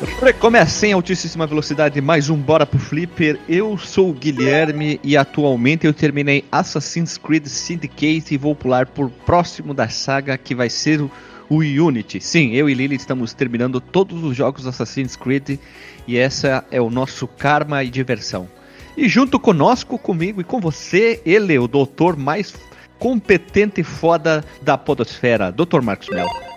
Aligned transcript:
Recomeça 0.00 0.86
em 0.86 0.92
altíssima 0.92 1.44
velocidade 1.44 2.00
mais 2.00 2.30
um 2.30 2.36
Bora 2.36 2.64
pro 2.64 2.78
Flipper. 2.78 3.36
Eu 3.48 3.76
sou 3.76 4.10
o 4.10 4.12
Guilherme 4.12 5.00
e 5.02 5.16
atualmente 5.16 5.88
eu 5.88 5.92
terminei 5.92 6.44
Assassin's 6.52 7.18
Creed 7.18 7.46
Syndicate 7.46 8.32
e 8.32 8.36
vou 8.36 8.54
pular 8.54 8.86
por 8.86 9.10
próximo 9.10 9.74
da 9.74 9.88
saga 9.88 10.38
que 10.38 10.54
vai 10.54 10.70
ser 10.70 11.00
o, 11.00 11.10
o 11.50 11.56
Unity. 11.56 12.20
Sim, 12.20 12.52
eu 12.52 12.70
e 12.70 12.74
Lily 12.74 12.94
estamos 12.94 13.34
terminando 13.34 13.80
todos 13.80 14.22
os 14.22 14.36
jogos 14.36 14.68
Assassin's 14.68 15.16
Creed 15.16 15.58
e 16.06 16.16
essa 16.16 16.64
é 16.70 16.80
o 16.80 16.90
nosso 16.90 17.26
karma 17.26 17.82
e 17.82 17.90
diversão. 17.90 18.48
E 18.96 19.08
junto 19.08 19.40
conosco, 19.40 19.98
comigo 19.98 20.40
e 20.40 20.44
com 20.44 20.60
você, 20.60 21.20
ele, 21.26 21.58
o 21.58 21.66
doutor 21.66 22.16
mais 22.16 22.54
competente 23.00 23.80
e 23.80 23.84
foda 23.84 24.44
da 24.62 24.78
podosfera, 24.78 25.50
Dr. 25.50 25.82
Marcos 25.82 26.08
Melo. 26.08 26.47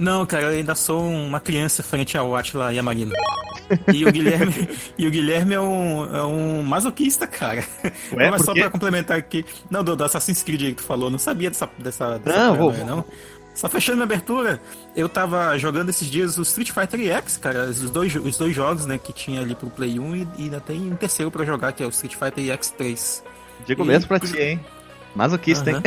Não, 0.00 0.24
cara, 0.24 0.44
eu 0.44 0.48
ainda 0.58 0.74
sou 0.74 1.06
uma 1.06 1.38
criança 1.38 1.82
frente 1.82 2.16
ao 2.16 2.34
Atila 2.34 2.72
Yamarino. 2.72 3.12
E 3.92 4.02
o 4.06 4.10
Guilherme, 4.10 4.66
e 4.96 5.06
o 5.06 5.10
Guilherme 5.10 5.52
é 5.52 5.60
um, 5.60 6.16
é 6.16 6.24
um 6.24 6.62
masoquista, 6.62 7.26
cara. 7.26 7.62
Ué, 8.14 8.30
Mas 8.30 8.42
só 8.42 8.54
pra 8.54 8.70
complementar 8.70 9.18
aqui. 9.18 9.44
Não, 9.70 9.84
do, 9.84 9.94
do 9.94 10.02
Assassin's 10.02 10.42
Creed 10.42 10.62
que 10.62 10.74
tu 10.76 10.82
falou, 10.84 11.10
não 11.10 11.18
sabia 11.18 11.50
dessa, 11.50 11.68
dessa, 11.76 12.18
dessa 12.18 12.46
não, 12.46 12.56
vou... 12.56 12.72
não. 12.72 13.04
Só 13.54 13.68
fechando 13.68 13.96
minha 13.96 14.04
abertura, 14.04 14.58
eu 14.96 15.06
tava 15.06 15.58
jogando 15.58 15.90
esses 15.90 16.08
dias 16.08 16.38
o 16.38 16.42
Street 16.42 16.70
Fighter 16.70 17.14
X, 17.18 17.36
cara, 17.36 17.64
os 17.64 17.90
dois, 17.90 18.14
os 18.16 18.38
dois 18.38 18.56
jogos, 18.56 18.86
né, 18.86 18.96
que 18.96 19.12
tinha 19.12 19.42
ali 19.42 19.54
pro 19.54 19.68
Play 19.68 20.00
1 20.00 20.16
e, 20.16 20.28
e 20.38 20.42
ainda 20.44 20.60
tem 20.60 20.90
um 20.90 20.96
terceiro 20.96 21.30
para 21.30 21.44
jogar, 21.44 21.72
que 21.72 21.82
é 21.82 21.86
o 21.86 21.90
Street 21.90 22.14
Fighter 22.14 22.56
X3. 22.56 23.22
Digo 23.66 23.84
e... 23.84 23.86
mesmo 23.86 24.08
pra 24.08 24.18
ti, 24.18 24.38
hein? 24.38 24.60
Masoquista, 25.14 25.70
hein? 25.70 25.82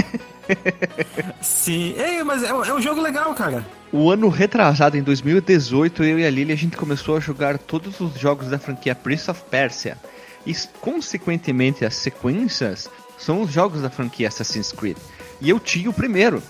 Sim, 1.41 1.95
é, 1.97 2.23
mas 2.23 2.43
é, 2.43 2.49
é, 2.49 2.73
um 2.73 2.81
jogo 2.81 3.01
legal, 3.01 3.33
cara. 3.33 3.65
O 3.95 4.09
ano 4.09 4.27
retrasado, 4.27 4.97
em 4.97 5.03
2018, 5.03 6.03
eu 6.03 6.17
e 6.17 6.25
a 6.25 6.29
Lily, 6.31 6.51
a 6.51 6.55
gente 6.55 6.75
começou 6.75 7.15
a 7.15 7.19
jogar 7.19 7.59
todos 7.59 7.99
os 7.99 8.19
jogos 8.19 8.47
da 8.47 8.57
franquia 8.57 8.95
Prince 8.95 9.29
of 9.29 9.43
Persia. 9.51 9.99
E, 10.47 10.55
consequentemente, 10.81 11.85
as 11.85 11.93
sequências 11.93 12.89
são 13.19 13.43
os 13.43 13.51
jogos 13.51 13.83
da 13.83 13.91
franquia 13.91 14.29
Assassin's 14.29 14.71
Creed. 14.71 14.97
E 15.39 15.47
eu 15.47 15.59
tinha 15.59 15.91
o 15.91 15.93
primeiro 15.93 16.41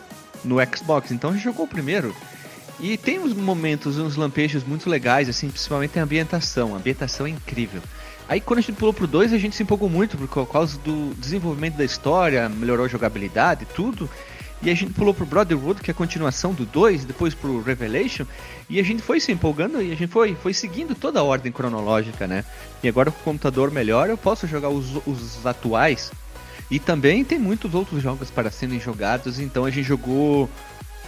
no 0.41 0.55
Xbox, 0.73 1.11
então 1.11 1.31
a 1.31 1.33
gente 1.33 1.43
jogou 1.43 1.65
o 1.65 1.67
primeiro. 1.67 2.15
E 2.79 2.95
tem 2.95 3.19
uns 3.19 3.33
momentos, 3.33 3.97
uns 3.97 4.15
lampejos 4.15 4.63
muito 4.63 4.89
legais, 4.89 5.27
assim, 5.27 5.49
principalmente 5.49 5.99
a 5.99 6.03
ambientação. 6.03 6.73
A 6.73 6.77
ambientação 6.77 7.27
é 7.27 7.31
incrível. 7.31 7.81
Aí 8.29 8.39
quando 8.39 8.59
a 8.59 8.61
gente 8.61 8.77
pulou 8.77 8.93
pro 8.93 9.05
2, 9.05 9.33
a 9.33 9.37
gente 9.37 9.53
se 9.53 9.63
empolgou 9.63 9.89
muito 9.89 10.17
por 10.17 10.47
causa 10.47 10.77
do 10.77 11.13
desenvolvimento 11.15 11.75
da 11.75 11.83
história, 11.83 12.47
melhorou 12.47 12.85
a 12.85 12.89
jogabilidade, 12.89 13.67
tudo. 13.75 14.09
E 14.63 14.69
a 14.69 14.73
gente 14.73 14.93
pulou 14.93 15.13
pro 15.13 15.25
Brotherhood, 15.25 15.81
que 15.81 15.91
é 15.91 15.93
a 15.93 15.95
continuação 15.95 16.53
do 16.53 16.65
2, 16.65 17.03
depois 17.03 17.33
pro 17.33 17.61
Revelation, 17.61 18.25
e 18.69 18.79
a 18.79 18.83
gente 18.83 19.01
foi 19.01 19.19
se 19.19 19.29
empolgando 19.29 19.81
e 19.81 19.91
a 19.91 19.95
gente 19.95 20.07
foi, 20.07 20.35
foi 20.35 20.53
seguindo 20.53 20.95
toda 20.95 21.19
a 21.19 21.23
ordem 21.23 21.51
cronológica, 21.51 22.25
né? 22.25 22.45
E 22.81 22.87
agora 22.87 23.11
com 23.11 23.19
o 23.19 23.23
computador 23.23 23.71
melhor, 23.71 24.09
eu 24.09 24.17
posso 24.17 24.47
jogar 24.47 24.69
os, 24.69 24.95
os 25.05 25.45
atuais. 25.45 26.11
E 26.71 26.79
também 26.79 27.25
tem 27.25 27.37
muitos 27.37 27.73
outros 27.73 28.01
jogos 28.01 28.31
para 28.31 28.49
serem 28.49 28.79
jogados, 28.79 29.37
então 29.37 29.65
a 29.65 29.69
gente 29.69 29.85
jogou 29.85 30.49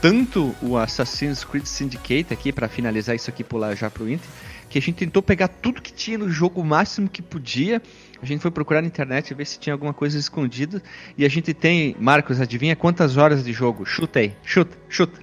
tanto 0.02 0.54
o 0.62 0.78
Assassin's 0.78 1.46
Creed 1.46 1.66
Syndicate 1.66 2.34
aqui 2.34 2.52
para 2.52 2.68
finalizar 2.68 3.16
isso 3.16 3.30
aqui 3.30 3.44
pular 3.44 3.74
já 3.74 3.90
pro 3.90 4.10
Inter, 4.10 4.28
que 4.70 4.78
a 4.78 4.82
gente 4.82 4.96
tentou 4.96 5.24
pegar 5.24 5.48
tudo 5.48 5.82
que 5.82 5.94
tinha 5.94 6.18
no 6.18 6.30
jogo, 6.30 6.60
o 6.60 6.66
máximo 6.66 7.08
que 7.08 7.22
podia. 7.22 7.82
A 8.26 8.28
gente 8.28 8.42
foi 8.42 8.50
procurar 8.50 8.82
na 8.82 8.88
internet 8.88 9.36
ver 9.36 9.46
se 9.46 9.60
tinha 9.60 9.72
alguma 9.72 9.94
coisa 9.94 10.18
escondida. 10.18 10.82
E 11.16 11.24
a 11.24 11.30
gente 11.30 11.54
tem, 11.54 11.96
Marcos, 12.00 12.42
adivinha 12.42 12.76
quantas 12.76 13.18
horas 13.18 13.44
de 13.44 13.54
jogo? 13.54 13.86
Chuta 13.86 14.18
aí, 14.18 14.34
chuta, 14.44 14.76
chuta. 14.90 15.20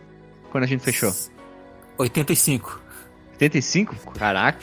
Quando 0.53 0.63
a 0.63 0.67
gente 0.69 0.85
fechou? 0.85 1.13
85. 1.99 2.81
85? 3.33 3.97
Caraca. 4.17 4.61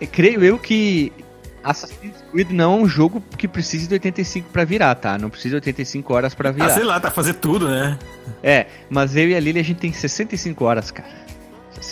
E 0.00 0.06
creio 0.06 0.44
eu 0.44 0.60
que 0.60 1.12
Assassin's 1.64 2.22
Creed 2.30 2.50
não 2.52 2.72
é 2.72 2.82
um 2.84 2.86
jogo 2.86 3.20
que 3.36 3.48
precise 3.48 3.88
de 3.88 3.94
85 3.94 4.48
para 4.50 4.64
virar, 4.64 4.94
tá? 4.94 5.18
Não 5.18 5.28
precisa 5.28 5.50
de 5.50 5.56
85 5.56 6.14
horas 6.14 6.34
para 6.36 6.52
virar. 6.52 6.66
Ah, 6.66 6.70
sei 6.70 6.84
lá, 6.84 7.00
tá 7.00 7.10
fazer 7.10 7.34
tudo, 7.34 7.68
né? 7.68 7.98
É, 8.44 8.66
mas 8.88 9.16
eu 9.16 9.28
e 9.28 9.34
a 9.34 9.40
Lily 9.40 9.58
a 9.58 9.64
gente 9.64 9.80
tem 9.80 9.92
65 9.92 10.64
horas, 10.64 10.92
cara. 10.92 11.08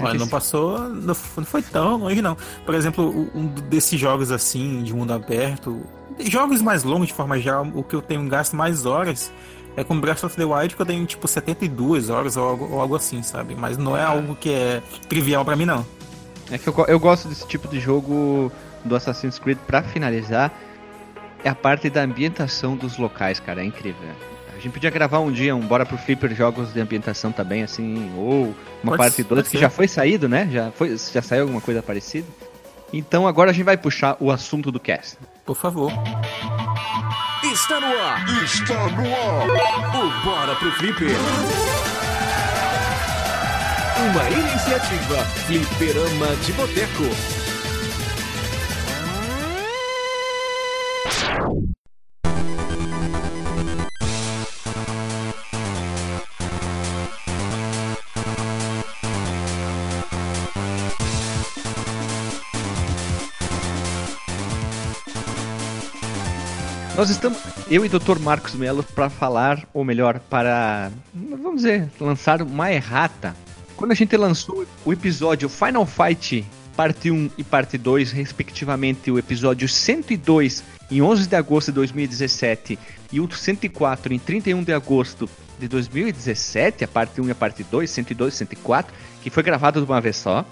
Mas 0.00 0.14
não 0.14 0.28
passou, 0.28 0.78
não 0.88 1.14
foi 1.14 1.62
tão 1.62 1.96
longe 1.96 2.20
não. 2.20 2.36
Por 2.66 2.74
exemplo, 2.74 3.30
um 3.34 3.46
desses 3.46 3.98
jogos 3.98 4.30
assim, 4.30 4.82
de 4.82 4.92
mundo 4.92 5.12
aberto, 5.12 5.80
jogos 6.20 6.60
mais 6.60 6.82
longos 6.82 7.08
de 7.08 7.14
forma 7.14 7.38
geral, 7.38 7.66
o 7.74 7.82
que 7.82 7.94
eu 7.94 8.02
tenho 8.02 8.26
gasto 8.28 8.56
mais 8.56 8.84
horas 8.84 9.32
é 9.76 9.84
com 9.84 9.98
Breath 10.00 10.24
of 10.24 10.36
the 10.36 10.44
Wild 10.44 10.74
que 10.74 10.82
eu 10.82 10.86
tenho 10.86 11.06
tipo 11.06 11.28
72 11.28 12.10
horas 12.10 12.36
ou 12.36 12.48
algo, 12.48 12.68
ou 12.72 12.80
algo 12.80 12.96
assim, 12.96 13.22
sabe? 13.22 13.54
Mas 13.54 13.78
não 13.78 13.96
é 13.96 14.02
algo 14.02 14.34
que 14.34 14.50
é 14.50 14.82
trivial 15.08 15.44
para 15.44 15.54
mim 15.54 15.64
não. 15.64 15.86
É 16.50 16.58
que 16.58 16.66
eu, 16.68 16.74
eu 16.88 16.98
gosto 16.98 17.28
desse 17.28 17.46
tipo 17.46 17.68
de 17.68 17.78
jogo 17.78 18.50
do 18.84 18.96
Assassin's 18.96 19.38
Creed 19.38 19.58
para 19.66 19.82
finalizar 19.82 20.52
é 21.44 21.48
a 21.48 21.54
parte 21.54 21.88
da 21.88 22.02
ambientação 22.02 22.76
dos 22.76 22.98
locais, 22.98 23.38
cara, 23.38 23.62
é 23.62 23.64
incrível. 23.64 24.08
A 24.58 24.60
gente 24.60 24.72
podia 24.72 24.90
gravar 24.90 25.20
um 25.20 25.30
dia 25.30 25.54
um 25.54 25.60
Bora 25.60 25.86
pro 25.86 25.96
Flipper 25.96 26.34
jogos 26.34 26.74
de 26.74 26.80
ambientação 26.80 27.30
também, 27.30 27.62
assim, 27.62 28.12
ou 28.16 28.52
uma 28.82 28.96
pode, 28.96 28.98
parte 28.98 29.22
2 29.22 29.46
que 29.46 29.56
já 29.56 29.70
foi 29.70 29.86
saído, 29.86 30.28
né? 30.28 30.48
Já, 30.50 30.72
foi, 30.72 30.96
já 30.96 31.22
saiu 31.22 31.42
alguma 31.42 31.60
coisa 31.60 31.80
parecida. 31.80 32.26
Então 32.92 33.28
agora 33.28 33.52
a 33.52 33.54
gente 33.54 33.64
vai 33.64 33.76
puxar 33.76 34.16
o 34.18 34.32
assunto 34.32 34.72
do 34.72 34.80
cast. 34.80 35.16
Por 35.46 35.54
favor. 35.54 35.92
Está 37.44 37.78
no 37.80 37.86
ar! 37.86 38.42
Está 38.42 38.88
no 38.88 39.14
ar! 39.14 39.96
O 39.96 40.24
Bora 40.24 40.56
pro 40.56 40.72
Flipper! 40.72 41.16
Uma 44.10 44.30
iniciativa 44.30 45.22
Flipperama 45.46 46.34
de 46.44 46.52
Boteco. 46.54 47.37
Nós 66.98 67.10
estamos, 67.10 67.38
eu 67.70 67.86
e 67.86 67.88
Dr. 67.88 68.18
Marcos 68.18 68.56
Melo, 68.56 68.82
para 68.82 69.08
falar, 69.08 69.64
ou 69.72 69.84
melhor, 69.84 70.18
para, 70.18 70.90
vamos 71.14 71.62
dizer, 71.62 71.88
lançar 72.00 72.42
uma 72.42 72.72
errata. 72.72 73.36
Quando 73.76 73.92
a 73.92 73.94
gente 73.94 74.16
lançou 74.16 74.66
o 74.84 74.92
episódio 74.92 75.48
Final 75.48 75.86
Fight 75.86 76.44
parte 76.76 77.08
1 77.08 77.30
e 77.38 77.44
parte 77.44 77.78
2, 77.78 78.10
respectivamente, 78.10 79.12
o 79.12 79.16
episódio 79.16 79.68
102 79.68 80.64
em 80.90 81.00
11 81.00 81.28
de 81.28 81.36
agosto 81.36 81.68
de 81.68 81.76
2017 81.76 82.76
e 83.12 83.20
o 83.20 83.30
104 83.30 84.12
em 84.12 84.18
31 84.18 84.64
de 84.64 84.72
agosto 84.72 85.30
de 85.56 85.68
2017, 85.68 86.82
a 86.82 86.88
parte 86.88 87.20
1 87.20 87.28
e 87.28 87.30
a 87.30 87.34
parte 87.36 87.62
2, 87.62 87.88
102 87.88 88.34
e 88.34 88.36
104, 88.38 88.92
que 89.22 89.30
foi 89.30 89.44
gravado 89.44 89.80
de 89.80 89.86
uma 89.86 90.00
vez 90.00 90.16
só. 90.16 90.44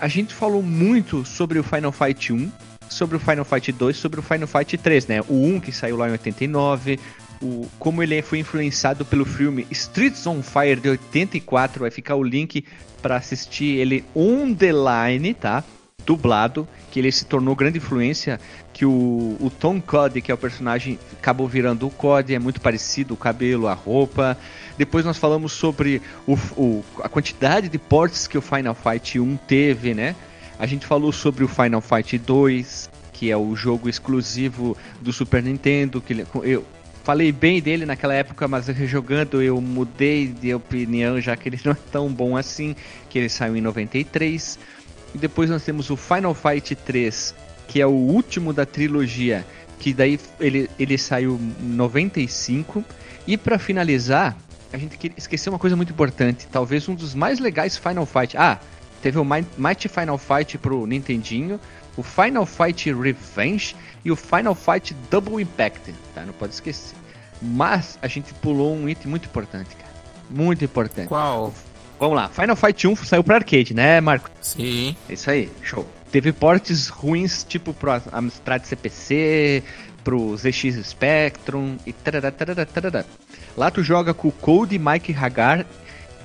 A 0.00 0.08
gente 0.08 0.34
falou 0.34 0.60
muito 0.60 1.24
sobre 1.24 1.56
o 1.56 1.62
Final 1.62 1.92
Fight 1.92 2.32
1, 2.32 2.50
sobre 2.88 3.16
o 3.16 3.20
Final 3.20 3.44
Fight 3.44 3.72
2 3.72 3.96
sobre 3.96 4.20
o 4.20 4.22
Final 4.22 4.46
Fight 4.46 4.76
3, 4.76 5.06
né? 5.06 5.20
O 5.28 5.34
1 5.34 5.60
que 5.60 5.72
saiu 5.72 5.96
lá 5.96 6.08
em 6.08 6.12
89, 6.12 6.98
o, 7.42 7.66
como 7.78 8.02
ele 8.02 8.20
foi 8.22 8.38
influenciado 8.38 9.04
pelo 9.04 9.24
filme 9.24 9.66
Streets 9.70 10.26
on 10.26 10.42
Fire 10.42 10.80
de 10.80 10.88
84, 10.90 11.80
vai 11.80 11.90
ficar 11.90 12.16
o 12.16 12.22
link 12.22 12.64
para 13.00 13.16
assistir 13.16 13.76
ele 13.76 14.04
on 14.14 14.52
the 14.54 14.72
line, 14.72 15.34
tá? 15.34 15.62
Dublado, 16.04 16.66
que 16.90 16.98
ele 16.98 17.12
se 17.12 17.26
tornou 17.26 17.54
grande 17.54 17.78
influência, 17.78 18.40
que 18.72 18.86
o, 18.86 19.36
o 19.40 19.50
Tom 19.50 19.80
Cody, 19.80 20.22
que 20.22 20.32
é 20.32 20.34
o 20.34 20.38
personagem, 20.38 20.98
acabou 21.12 21.46
virando 21.46 21.86
o 21.86 21.90
Cody, 21.90 22.34
é 22.34 22.38
muito 22.38 22.60
parecido, 22.60 23.12
o 23.12 23.16
cabelo, 23.16 23.68
a 23.68 23.74
roupa. 23.74 24.36
Depois 24.78 25.04
nós 25.04 25.18
falamos 25.18 25.52
sobre 25.52 26.00
o, 26.26 26.34
o, 26.56 26.84
a 27.02 27.08
quantidade 27.08 27.68
de 27.68 27.78
ports 27.78 28.26
que 28.26 28.38
o 28.38 28.42
Final 28.42 28.74
Fight 28.74 29.20
1 29.20 29.36
teve, 29.46 29.94
né? 29.94 30.16
A 30.58 30.66
gente 30.66 30.86
falou 30.86 31.12
sobre 31.12 31.44
o 31.44 31.48
Final 31.48 31.80
Fight 31.80 32.18
2, 32.18 32.90
que 33.12 33.30
é 33.30 33.36
o 33.36 33.54
jogo 33.54 33.88
exclusivo 33.88 34.76
do 35.00 35.12
Super 35.12 35.42
Nintendo, 35.42 36.00
que 36.00 36.26
eu 36.42 36.64
falei 37.04 37.30
bem 37.30 37.62
dele 37.62 37.86
naquela 37.86 38.12
época, 38.12 38.48
mas 38.48 38.66
rejogando 38.66 39.40
eu 39.40 39.60
mudei 39.60 40.26
de 40.26 40.52
opinião, 40.52 41.20
já 41.20 41.36
que 41.36 41.48
ele 41.48 41.60
não 41.64 41.72
é 41.72 41.76
tão 41.90 42.08
bom 42.08 42.36
assim, 42.36 42.74
que 43.08 43.18
ele 43.18 43.28
saiu 43.28 43.56
em 43.56 43.60
93. 43.60 44.58
E 45.14 45.18
depois 45.18 45.48
nós 45.48 45.64
temos 45.64 45.90
o 45.90 45.96
Final 45.96 46.34
Fight 46.34 46.74
3, 46.74 47.34
que 47.68 47.80
é 47.80 47.86
o 47.86 47.90
último 47.90 48.52
da 48.52 48.66
trilogia, 48.66 49.46
que 49.78 49.94
daí 49.94 50.18
ele, 50.40 50.68
ele 50.78 50.98
saiu 50.98 51.38
em 51.60 51.68
95. 51.68 52.84
E 53.26 53.36
para 53.36 53.58
finalizar, 53.58 54.36
a 54.72 54.76
gente 54.76 55.12
esqueceu 55.16 55.52
uma 55.52 55.58
coisa 55.58 55.76
muito 55.76 55.92
importante, 55.92 56.48
talvez 56.50 56.88
um 56.88 56.94
dos 56.94 57.14
mais 57.14 57.38
legais 57.38 57.76
Final 57.76 58.04
Fight. 58.04 58.36
Ah, 58.36 58.58
Teve 59.02 59.18
o 59.18 59.24
Mighty 59.24 59.88
Final 59.88 60.18
Fight 60.18 60.58
pro 60.58 60.86
Nintendinho, 60.86 61.60
o 61.96 62.02
Final 62.02 62.44
Fight 62.44 62.92
Revenge 62.92 63.74
e 64.04 64.10
o 64.10 64.16
Final 64.16 64.54
Fight 64.54 64.94
Double 65.10 65.42
Impact, 65.42 65.94
tá? 66.14 66.24
Não 66.24 66.32
pode 66.32 66.54
esquecer. 66.54 66.96
Mas 67.40 67.98
a 68.02 68.08
gente 68.08 68.34
pulou 68.34 68.74
um 68.74 68.88
item 68.88 69.08
muito 69.08 69.26
importante, 69.26 69.76
cara. 69.76 69.92
Muito 70.28 70.64
importante. 70.64 71.08
Qual? 71.08 71.54
Vamos 71.98 72.16
lá, 72.16 72.28
Final 72.28 72.56
Fight 72.56 72.86
1 72.86 72.96
saiu 72.96 73.24
pra 73.24 73.36
arcade, 73.36 73.74
né, 73.74 74.00
Marco? 74.00 74.30
Sim. 74.40 74.96
É 75.08 75.12
isso 75.12 75.30
aí, 75.30 75.50
show. 75.62 75.86
Teve 76.10 76.32
portes 76.32 76.88
ruins, 76.88 77.44
tipo 77.44 77.74
pro 77.74 78.00
Amstrad 78.12 78.64
CPC, 78.64 79.62
pro 80.02 80.36
ZX 80.36 80.86
Spectrum 80.86 81.76
e 81.84 81.92
tarará, 81.92 82.30
tarará, 82.30 82.64
tarará. 82.64 83.04
Lá 83.56 83.70
tu 83.70 83.82
joga 83.82 84.14
com 84.14 84.28
o 84.28 84.32
Code, 84.32 84.78
Mike 84.78 85.12
Hagar 85.12 85.66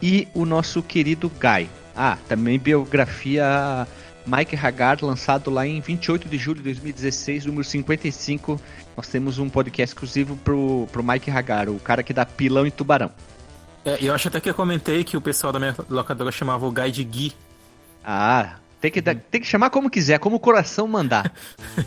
e 0.01 0.27
o 0.33 0.45
nosso 0.45 0.81
querido 0.81 1.29
Guy. 1.29 1.69
Ah, 1.95 2.17
também 2.27 2.57
biografia 2.57 3.87
Mike 4.25 4.55
Hagar, 4.55 4.97
lançado 5.01 5.51
lá 5.51 5.65
em 5.67 5.79
28 5.79 6.27
de 6.27 6.37
julho 6.37 6.57
de 6.57 6.63
2016, 6.63 7.45
número 7.45 7.63
55. 7.63 8.59
Nós 8.95 9.07
temos 9.07 9.37
um 9.37 9.49
podcast 9.49 9.93
exclusivo 9.93 10.35
pro, 10.37 10.87
pro 10.91 11.03
Mike 11.03 11.29
Hagar, 11.29 11.69
o 11.69 11.79
cara 11.79 12.03
que 12.03 12.13
dá 12.13 12.25
pilão 12.25 12.65
em 12.65 12.71
tubarão. 12.71 13.11
É, 13.85 13.97
eu 14.01 14.13
acho 14.13 14.27
até 14.29 14.39
que 14.39 14.49
eu 14.49 14.53
comentei 14.53 15.03
que 15.03 15.17
o 15.17 15.21
pessoal 15.21 15.51
da 15.51 15.59
minha 15.59 15.75
locadora 15.89 16.31
chamava 16.31 16.65
o 16.65 16.71
Guy 16.71 16.91
de 16.91 17.03
Gui. 17.03 17.33
Ah, 18.03 18.55
tem 18.79 18.91
que, 18.91 19.01
tem 19.01 19.41
que 19.41 19.47
chamar 19.47 19.69
como 19.69 19.89
quiser, 19.89 20.19
como 20.19 20.37
o 20.37 20.39
coração 20.39 20.87
mandar. 20.87 21.31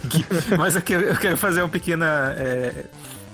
Mas 0.58 0.76
eu 0.76 0.82
quero, 0.82 1.04
eu 1.04 1.16
quero 1.16 1.36
fazer 1.36 1.62
uma 1.62 1.68
pequena 1.68 2.34
é, 2.38 2.84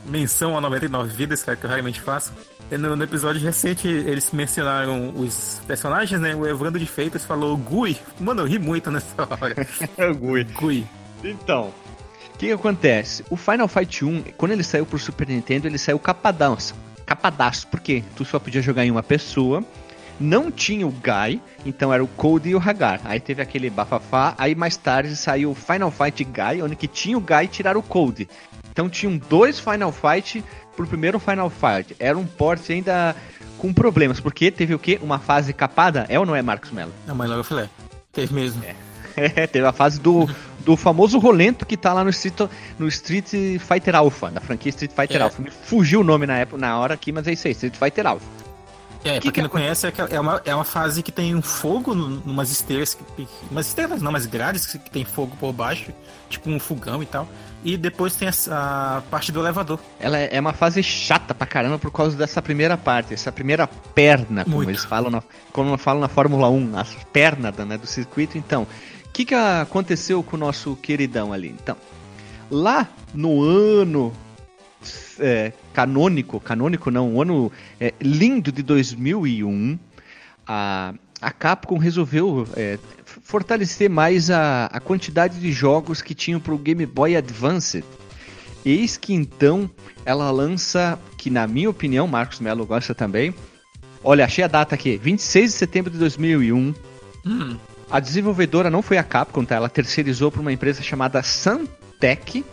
menção 0.07 0.57
a 0.57 0.61
99 0.61 1.15
Vidas, 1.15 1.43
cara, 1.43 1.57
que 1.57 1.65
eu 1.65 1.71
realmente 1.71 2.01
faço. 2.01 2.33
No, 2.79 2.97
no, 2.97 3.05
episódio 3.05 3.41
recente, 3.43 3.87
eles 3.87 4.31
mencionaram 4.33 5.13
os 5.17 5.61
personagens, 5.67 6.21
né? 6.21 6.35
O 6.35 6.47
Evandro 6.47 6.81
de 6.81 6.87
Feitas 6.87 7.25
falou 7.25 7.57
Gui. 7.57 7.99
Mano, 8.19 8.43
eu 8.43 8.47
ri 8.47 8.59
muito 8.59 8.91
nessa 8.91 9.23
hora. 9.23 9.55
Gui. 10.19 10.45
Gui. 10.45 10.87
Então, 11.23 11.73
o 12.35 12.39
que, 12.39 12.47
que, 12.47 12.53
acontece? 12.53 13.25
O 13.29 13.37
Final 13.37 13.69
Fight 13.69 14.05
1, 14.05 14.23
quando 14.37 14.53
ele 14.53 14.63
saiu 14.63 14.87
pro 14.87 14.99
Super 14.99 15.29
Nintendo, 15.29 15.67
ele 15.67 15.79
saiu 15.79 15.99
capadaço. 15.99 16.75
Capadaço, 17.05 17.67
por 17.67 17.81
quê? 17.81 18.03
Tu 18.17 18.25
só 18.25 18.39
podia 18.39 18.63
jogar 18.63 18.85
em 18.85 18.91
uma 18.91 19.03
pessoa 19.03 19.63
não 20.21 20.51
tinha 20.51 20.87
o 20.87 20.91
Guy, 20.91 21.41
então 21.67 21.93
era 21.93 22.03
o 22.03 22.07
Cody 22.07 22.51
e 22.51 22.55
o 22.55 22.59
Hagar. 22.59 23.01
Aí 23.05 23.19
teve 23.19 23.43
aquele 23.43 23.69
bafafá, 23.69 24.35
aí 24.39 24.55
mais 24.55 24.77
tarde 24.77 25.17
saiu 25.17 25.51
o 25.51 25.55
Final 25.55 25.91
Fight 25.91 26.23
Guy, 26.25 26.63
onde 26.63 26.77
que 26.77 26.87
tinha 26.87 27.19
o 27.19 27.21
Guy 27.21 27.45
e 27.45 27.49
tiraram 27.49 27.81
o 27.81 27.83
Cody. 27.83 28.29
Então 28.71 28.89
tinham 28.89 29.19
dois 29.19 29.59
Final 29.59 29.93
Fight 29.93 30.43
pro 30.77 30.87
primeiro 30.87 31.19
Final 31.19 31.51
Fight. 31.51 31.97
Era 31.99 32.19
um 32.19 32.27
port 32.27 32.63
ainda 32.71 33.15
com 33.59 33.73
problemas, 33.73 34.21
porque 34.21 34.51
teve 34.51 34.75
o 34.75 34.79
quê? 34.79 34.99
Uma 35.03 35.19
fase 35.19 35.53
capada? 35.53 36.07
É 36.09 36.19
ou 36.19 36.27
não 36.27 36.35
é, 36.35 36.43
Marcos 36.43 36.71
Mello? 36.71 36.93
Não, 37.07 37.15
mas 37.15 37.29
logo 37.29 37.41
eu 37.41 37.45
falei. 37.45 37.69
Teve 38.13 38.35
mesmo. 38.35 38.63
É. 38.65 38.75
É, 39.17 39.47
teve 39.47 39.67
a 39.67 39.73
fase 39.73 40.01
do, 40.01 40.29
do 40.61 40.77
famoso 40.77 41.19
rolento 41.19 41.67
que 41.67 41.77
tá 41.77 41.93
lá 41.93 42.03
no 42.03 42.11
Street, 42.11 42.51
no 42.79 42.89
Street 42.89 43.29
Fighter 43.61 43.95
Alpha, 43.95 44.31
da 44.31 44.41
franquia 44.41 44.71
Street 44.71 44.93
Fighter 44.93 45.21
é. 45.21 45.25
Alpha. 45.25 45.43
Me 45.43 45.51
fugiu 45.51 46.01
o 46.01 46.05
nome 46.05 46.27
na 46.27 46.39
época, 46.39 46.59
na 46.59 46.79
hora 46.79 46.95
aqui, 46.95 47.13
mas 47.13 47.27
é 47.27 47.33
isso 47.33 47.47
aí, 47.47 47.53
Street 47.53 47.77
Fighter 47.77 48.07
Alpha. 48.07 48.42
É, 49.05 49.15
que 49.15 49.21
pra 49.21 49.21
quem 49.21 49.33
que 49.33 49.43
não 49.43 49.49
conhece, 49.49 49.87
é, 49.87 49.93
é, 50.11 50.21
uma, 50.21 50.43
é 50.45 50.55
uma 50.55 50.65
fase 50.65 51.03
que 51.03 51.11
tem 51.11 51.35
um 51.35 51.43
fogo 51.43 51.95
numas 51.95 52.51
esteiras, 52.51 52.95
que, 52.95 53.29
umas 53.51 53.67
esteiras 53.67 54.01
não, 54.01 54.11
umas 54.11 54.27
grades 54.27 54.67
que, 54.67 54.79
tem 54.79 55.05
fogo 55.05 55.37
por 55.39 55.53
baixo, 55.53 55.93
tipo 56.29 56.49
um 56.49 56.61
fogão 56.61 57.03
e 57.03 57.07
tal. 57.07 57.29
E 57.65 57.77
depois 57.77 58.15
tem 58.15 58.29
a, 58.29 58.33
a 58.97 59.03
parte 59.03 59.31
do 59.31 59.41
elevador. 59.41 59.79
Ela 59.99 60.19
é, 60.19 60.37
é, 60.37 60.41
uma 60.41 60.53
fase 60.53 60.83
chata 60.83 61.35
pra 61.35 61.47
caramba 61.47 61.79
por 61.79 61.91
causa 61.91 62.17
dessa 62.17 62.41
primeira 62.41 62.77
parte, 62.77 63.15
essa 63.15 63.31
primeira 63.31 63.67
perna, 63.67 64.45
como 64.45 64.57
Muito. 64.57 64.71
eles 64.71 64.85
falam 64.85 65.11
na, 65.11 65.23
como 65.53 65.77
falam 65.79 66.01
na 66.01 66.09
Fórmula 66.09 66.49
1, 66.49 66.79
as 66.79 66.95
pernas 67.13 67.55
né, 67.57 67.77
do 67.77 67.87
circuito. 67.87 68.39
Então, 68.39 68.63
o 68.63 69.09
que, 69.13 69.25
que 69.25 69.35
aconteceu 69.35 70.23
com 70.23 70.37
o 70.37 70.39
nosso 70.39 70.77
queridão 70.77 71.33
ali? 71.33 71.49
Então, 71.49 71.77
lá 72.51 72.89
no 73.15 73.43
ano 73.43 74.13
é, 75.19 75.52
canônico, 75.73 76.40
canônico 76.40 76.90
não, 76.90 77.14
um 77.14 77.23
ano 77.23 77.52
é, 77.81 77.93
lindo 78.00 78.50
de 78.50 78.62
2001, 78.62 79.79
a, 80.46 80.94
a 81.20 81.31
Capcom 81.31 81.79
resolveu 81.79 82.46
é, 82.56 82.79
fortalecer 83.05 83.88
mais 83.88 84.31
a, 84.31 84.67
a 84.67 84.81
quantidade 84.81 85.38
de 85.38 85.52
jogos 85.52 86.02
que 86.02 86.14
tinham 86.14 86.40
para 86.40 86.55
o 86.55 86.58
Game 86.58 86.84
Boy 86.87 87.17
Advance. 87.17 87.84
Eis 88.64 88.96
que 88.96 89.12
então 89.12 89.70
ela 90.05 90.31
lança, 90.31 90.99
que 91.17 91.31
na 91.31 91.46
minha 91.46 91.70
opinião, 91.70 92.06
Marcos 92.06 92.40
Melo 92.40 92.67
gosta 92.67 92.94
também. 92.94 93.34
Olha, 94.05 94.25
achei 94.25 94.43
a 94.43 94.49
data 94.49 94.75
aqui, 94.75 94.96
26 94.96 95.52
de 95.52 95.56
setembro 95.56 95.90
de 95.90 95.99
2001. 95.99 96.75
Hum. 97.25 97.56
A 97.90 98.00
desenvolvedora 98.00 98.70
não 98.70 98.82
foi 98.82 98.99
a 98.99 99.05
Capcom, 99.05 99.44
tá? 99.44 99.56
Ela 99.56 99.69
terceirizou 99.69 100.31
para 100.31 100.40
uma 100.40 100.52
empresa 100.52 100.82
chamada 100.82 101.23
Santec 101.23 102.44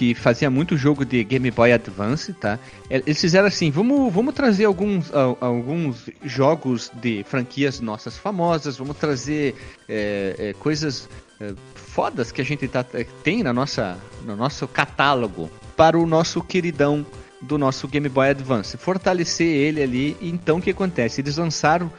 que 0.00 0.14
fazia 0.14 0.48
muito 0.48 0.78
jogo 0.78 1.04
de 1.04 1.22
Game 1.22 1.50
Boy 1.50 1.74
Advance, 1.74 2.32
tá? 2.32 2.58
Eles 2.88 3.20
fizeram 3.20 3.46
assim, 3.46 3.70
vamos, 3.70 4.10
vamos 4.10 4.32
trazer 4.34 4.64
alguns, 4.64 5.12
alguns 5.38 6.08
jogos 6.24 6.90
de 7.02 7.22
franquias 7.24 7.80
nossas 7.80 8.16
famosas, 8.16 8.78
vamos 8.78 8.96
trazer 8.96 9.54
é, 9.86 10.36
é, 10.38 10.52
coisas 10.54 11.06
é, 11.38 11.52
fodas 11.74 12.32
que 12.32 12.40
a 12.40 12.44
gente 12.46 12.66
tá, 12.66 12.82
é, 12.94 13.04
tem 13.22 13.42
na 13.42 13.52
nossa, 13.52 13.98
no 14.24 14.34
nosso 14.34 14.66
catálogo 14.66 15.50
para 15.76 15.98
o 15.98 16.06
nosso 16.06 16.40
queridão 16.42 17.04
do 17.38 17.58
nosso 17.58 17.86
Game 17.86 18.08
Boy 18.08 18.30
Advance, 18.30 18.78
fortalecer 18.78 19.48
ele 19.48 19.82
ali. 19.82 20.16
Então 20.22 20.56
o 20.56 20.62
que 20.62 20.70
acontece? 20.70 21.20
Eles 21.20 21.36
lançaram 21.36 21.92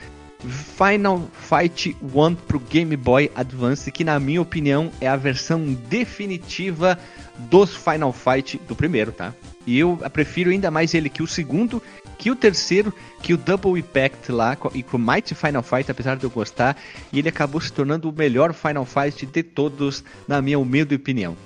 Final 0.49 1.21
Fight 1.33 1.95
1 2.01 2.35
pro 2.35 2.59
Game 2.59 2.97
Boy 2.97 3.31
Advance, 3.35 3.91
que 3.91 4.03
na 4.03 4.19
minha 4.19 4.41
opinião 4.41 4.91
é 4.99 5.07
a 5.07 5.15
versão 5.15 5.73
definitiva 5.87 6.97
dos 7.49 7.75
Final 7.75 8.13
Fight 8.13 8.59
do 8.67 8.75
primeiro, 8.75 9.11
tá? 9.11 9.33
E 9.65 9.77
eu 9.77 9.97
prefiro 10.11 10.49
ainda 10.49 10.71
mais 10.71 10.93
ele 10.93 11.09
que 11.09 11.21
o 11.21 11.27
segundo, 11.27 11.81
que 12.17 12.31
o 12.31 12.35
terceiro, 12.35 12.93
que 13.21 13.33
o 13.33 13.37
Double 13.37 13.79
Impact 13.79 14.31
lá 14.31 14.57
e 14.73 14.83
com 14.83 14.97
o 14.97 14.99
Mighty 14.99 15.35
Final 15.35 15.63
Fight, 15.63 15.89
apesar 15.89 16.17
de 16.17 16.23
eu 16.23 16.29
gostar, 16.29 16.77
e 17.11 17.19
ele 17.19 17.29
acabou 17.29 17.61
se 17.61 17.71
tornando 17.71 18.09
o 18.09 18.13
melhor 18.13 18.53
Final 18.53 18.85
Fight 18.85 19.25
de 19.25 19.43
todos, 19.43 20.03
na 20.27 20.41
minha 20.41 20.59
humilde 20.59 20.95
opinião. 20.95 21.37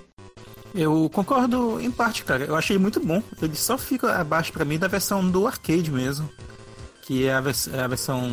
Eu 0.74 1.10
concordo 1.14 1.80
em 1.80 1.90
parte, 1.90 2.26
cara. 2.26 2.44
Eu 2.44 2.56
achei 2.56 2.78
muito 2.78 3.00
bom. 3.00 3.24
Ele 3.42 3.56
só 3.56 3.78
fica 3.78 4.14
abaixo 4.20 4.52
para 4.52 4.66
mim 4.66 4.78
da 4.78 4.90
versão 4.90 5.26
do 5.30 5.48
arcade 5.48 5.90
mesmo, 5.90 6.30
que 7.04 7.26
é 7.26 7.34
a, 7.34 7.40
vers 7.40 7.70
é 7.72 7.80
a 7.80 7.88
versão 7.88 8.30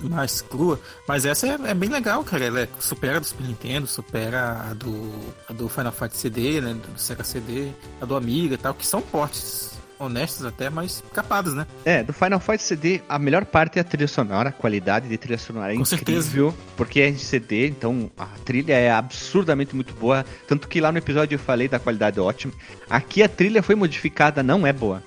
mais 0.00 0.40
crua. 0.42 0.80
Mas 1.06 1.24
essa 1.24 1.46
é, 1.46 1.58
é, 1.64 1.74
bem 1.74 1.88
legal, 1.88 2.22
cara. 2.24 2.44
Ela 2.44 2.60
é, 2.60 2.68
supera 2.80 3.16
a 3.16 3.20
do 3.20 3.26
Super 3.26 3.46
Nintendo, 3.46 3.86
supera 3.86 4.66
a 4.70 4.74
do, 4.74 5.12
a 5.48 5.52
do 5.52 5.68
Final 5.68 5.92
Fantasy 5.92 6.22
CD, 6.22 6.60
né? 6.60 6.74
Do 6.74 6.98
Sega 7.00 7.24
CD, 7.24 7.70
a 8.00 8.04
do 8.04 8.16
Amiga 8.16 8.54
e 8.54 8.58
tal, 8.58 8.74
que 8.74 8.86
são 8.86 9.00
portes 9.00 9.76
honestos 9.98 10.44
até, 10.44 10.68
mas 10.68 11.02
capados, 11.12 11.54
né? 11.54 11.66
É, 11.84 12.02
do 12.02 12.12
Final 12.12 12.40
Fight 12.40 12.62
CD, 12.62 13.00
a 13.08 13.18
melhor 13.18 13.44
parte 13.44 13.78
é 13.78 13.80
a 13.80 13.84
trilha 13.84 14.08
sonora, 14.08 14.50
a 14.50 14.52
qualidade 14.52 15.08
de 15.08 15.16
trilha 15.16 15.38
sonora 15.38 15.72
é 15.72 15.76
Com 15.76 15.82
incrível, 15.82 16.50
certeza. 16.50 16.72
porque 16.76 17.00
é 17.00 17.10
de 17.10 17.18
CD, 17.18 17.68
então 17.68 18.10
a 18.16 18.26
trilha 18.44 18.74
é 18.74 18.90
absurdamente 18.90 19.74
muito 19.74 19.94
boa, 19.94 20.24
tanto 20.46 20.68
que 20.68 20.80
lá 20.80 20.92
no 20.92 20.98
episódio 20.98 21.36
eu 21.36 21.38
falei 21.38 21.68
da 21.68 21.78
qualidade 21.78 22.20
ótima. 22.20 22.52
Aqui 22.88 23.22
a 23.22 23.28
trilha 23.28 23.62
foi 23.62 23.74
modificada, 23.74 24.42
não 24.42 24.66
é 24.66 24.72
boa. 24.72 25.02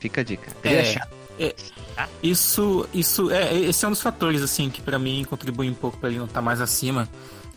Fica 0.00 0.20
a 0.20 0.24
dica. 0.24 0.50
é, 0.64 0.74
é 0.74 0.84
chata. 0.84 1.13
É, 1.38 1.54
isso, 2.22 2.88
isso 2.92 3.30
é, 3.30 3.54
esse 3.54 3.84
é 3.84 3.88
um 3.88 3.90
dos 3.90 4.00
fatores 4.00 4.42
assim 4.42 4.70
que 4.70 4.80
para 4.80 4.98
mim 4.98 5.24
contribui 5.28 5.68
um 5.68 5.74
pouco 5.74 5.98
para 5.98 6.08
ele 6.08 6.18
não 6.18 6.26
estar 6.26 6.40
tá 6.40 6.42
mais 6.42 6.60
acima. 6.60 7.08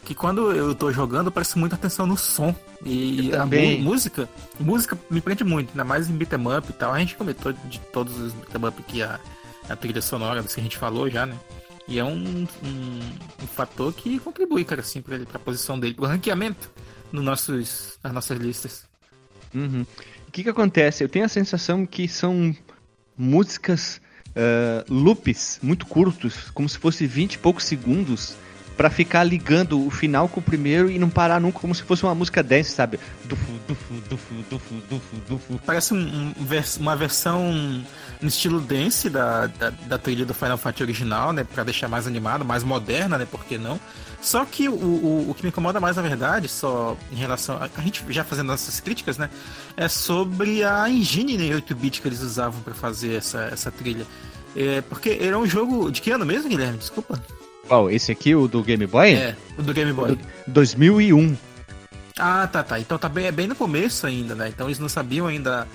Que 0.04 0.16
quando 0.16 0.54
eu 0.54 0.74
tô 0.74 0.90
jogando, 0.90 1.28
eu 1.28 1.32
presto 1.34 1.60
muita 1.60 1.76
atenção 1.76 2.08
no 2.08 2.16
som. 2.16 2.56
E 2.86 3.30
a 3.36 3.46
música, 3.46 4.30
música 4.58 4.98
me 5.10 5.20
prende 5.20 5.44
muito, 5.44 5.72
ainda 5.72 5.84
mais 5.84 6.10
em 6.10 6.16
beat'em 6.16 6.58
up 6.58 6.70
e 6.70 6.74
tal. 6.74 6.94
A 6.94 7.00
gente 7.00 7.16
comentou 7.16 7.52
de 7.52 7.80
todos 7.92 8.18
os 8.18 8.32
beat'em 8.32 8.70
up 8.70 8.84
que 8.84 9.02
a, 9.04 9.20
a 9.68 9.76
trilha 9.76 10.02
sonora, 10.02 10.42
que 10.42 10.60
a 10.60 10.64
gente 10.64 10.78
falou 10.78 11.10
já, 11.10 11.26
né? 11.26 11.38
E 11.90 12.00
é 12.00 12.06
um, 12.06 12.48
um, 12.64 13.00
um 13.44 13.48
fator 13.48 13.94
que 13.94 14.18
contribui, 14.20 14.64
cara, 14.64 14.80
assim, 14.80 15.02
pra, 15.02 15.20
pra 15.20 15.40
posição 15.40 15.78
dele, 15.78 15.94
pro 15.94 16.06
ranqueamento 16.06 16.72
no 17.12 17.22
nossos, 17.22 18.00
nas 18.02 18.14
nossas 18.14 18.38
listas. 18.38 18.86
Uhum. 19.54 19.86
O 20.28 20.32
que 20.32 20.44
que 20.44 20.50
acontece? 20.50 21.04
Eu 21.04 21.10
tenho 21.10 21.26
a 21.26 21.30
sensação 21.30 21.86
que 21.86 22.08
são 22.08 22.56
músicas 23.18 24.00
uh, 24.30 24.94
loops 24.94 25.60
muito 25.62 25.86
curtos, 25.86 26.50
como 26.52 26.70
se 26.70 26.78
fosse 26.78 27.08
20 27.08 27.34
e 27.34 27.38
poucos 27.40 27.64
segundos, 27.64 28.36
para 28.78 28.92
ficar 28.92 29.24
ligando 29.24 29.86
o 29.86 29.90
final 29.90 30.30
com 30.30 30.40
o 30.40 30.44
primeiro 30.44 30.90
e 30.90 31.00
não 31.00 31.10
parar 31.10 31.42
nunca, 31.42 31.60
como 31.60 31.74
se 31.74 31.82
fosse 31.82 32.04
uma 32.04 32.14
música 32.14 32.44
dance, 32.44 32.70
sabe? 32.70 33.00
Dufu, 33.26 33.52
dufu, 33.68 33.94
dufu, 34.08 34.34
dufu, 34.50 34.76
dufu, 34.88 35.16
dufu. 35.28 35.60
Parece 35.66 35.96
um, 35.96 35.98
um, 35.98 36.34
uma 36.80 36.96
versão 36.96 37.84
no 38.22 38.28
estilo 38.28 38.62
dance 38.62 39.10
da, 39.10 39.48
da, 39.48 39.72
da, 39.72 39.98
trilha 39.98 40.26
do 40.26 40.34
Final 40.34 40.60
Fantasy 40.60 40.84
original, 40.84 41.34
né? 41.34 41.44
Pra 41.44 41.64
deixar 41.64 41.88
mais 41.88 42.06
animado, 42.06 42.46
mais 42.46 42.64
moderna, 42.64 43.18
né? 43.18 43.26
Por 43.26 43.44
que 43.46 43.58
não? 43.58 43.80
Só 44.22 44.46
que 44.46 44.70
o, 44.70 44.74
o, 44.74 45.32
o 45.32 45.34
que 45.34 45.42
me 45.42 45.50
incomoda 45.50 45.80
mais, 45.80 45.96
na 45.96 46.04
verdade, 46.04 46.48
só 46.48 46.96
em 47.12 47.16
relação. 47.16 47.58
A, 47.58 47.70
a 47.76 47.82
gente 47.82 48.04
já 48.10 48.24
fazendo 48.24 48.52
essas 48.54 48.80
críticas, 48.80 49.18
né? 49.18 49.28
É 49.76 49.88
sobre 49.88 50.64
a 50.64 50.88
engine 50.88 51.36
8-bit 51.50 52.00
que 52.00 52.08
eles 52.08 52.22
usavam 52.22 52.62
para 52.62 52.76
fazer 52.76 53.16
essa, 53.16 53.50
essa 53.52 53.72
trilha. 53.72 54.06
É, 54.56 54.82
porque 54.82 55.18
era 55.20 55.38
um 55.38 55.48
jogo. 55.48 55.92
De 55.92 56.00
que 56.00 56.12
ano 56.12 56.26
mesmo, 56.26 56.48
Guilherme? 56.48 56.78
Desculpa. 56.78 57.20
Qual? 57.68 57.90
Esse 57.90 58.12
aqui, 58.12 58.34
o 58.34 58.48
do 58.48 58.64
Game 58.64 58.86
Boy? 58.88 59.14
É, 59.14 59.36
o 59.58 59.62
do 59.62 59.74
Game 59.74 59.92
Boy. 59.92 60.16
Do 60.16 60.20
2001. 60.48 61.36
Ah, 62.18 62.48
tá, 62.48 62.64
tá. 62.64 62.80
Então 62.80 62.98
tá 62.98 63.10
bem, 63.10 63.26
é 63.26 63.32
bem 63.32 63.48
no 63.48 63.56
começo 63.56 64.08
ainda, 64.08 64.34
né? 64.34 64.50
Então 64.50 64.68
eles 64.68 64.80
não 64.80 64.90
sabiam 64.90 65.28
ainda 65.28 65.68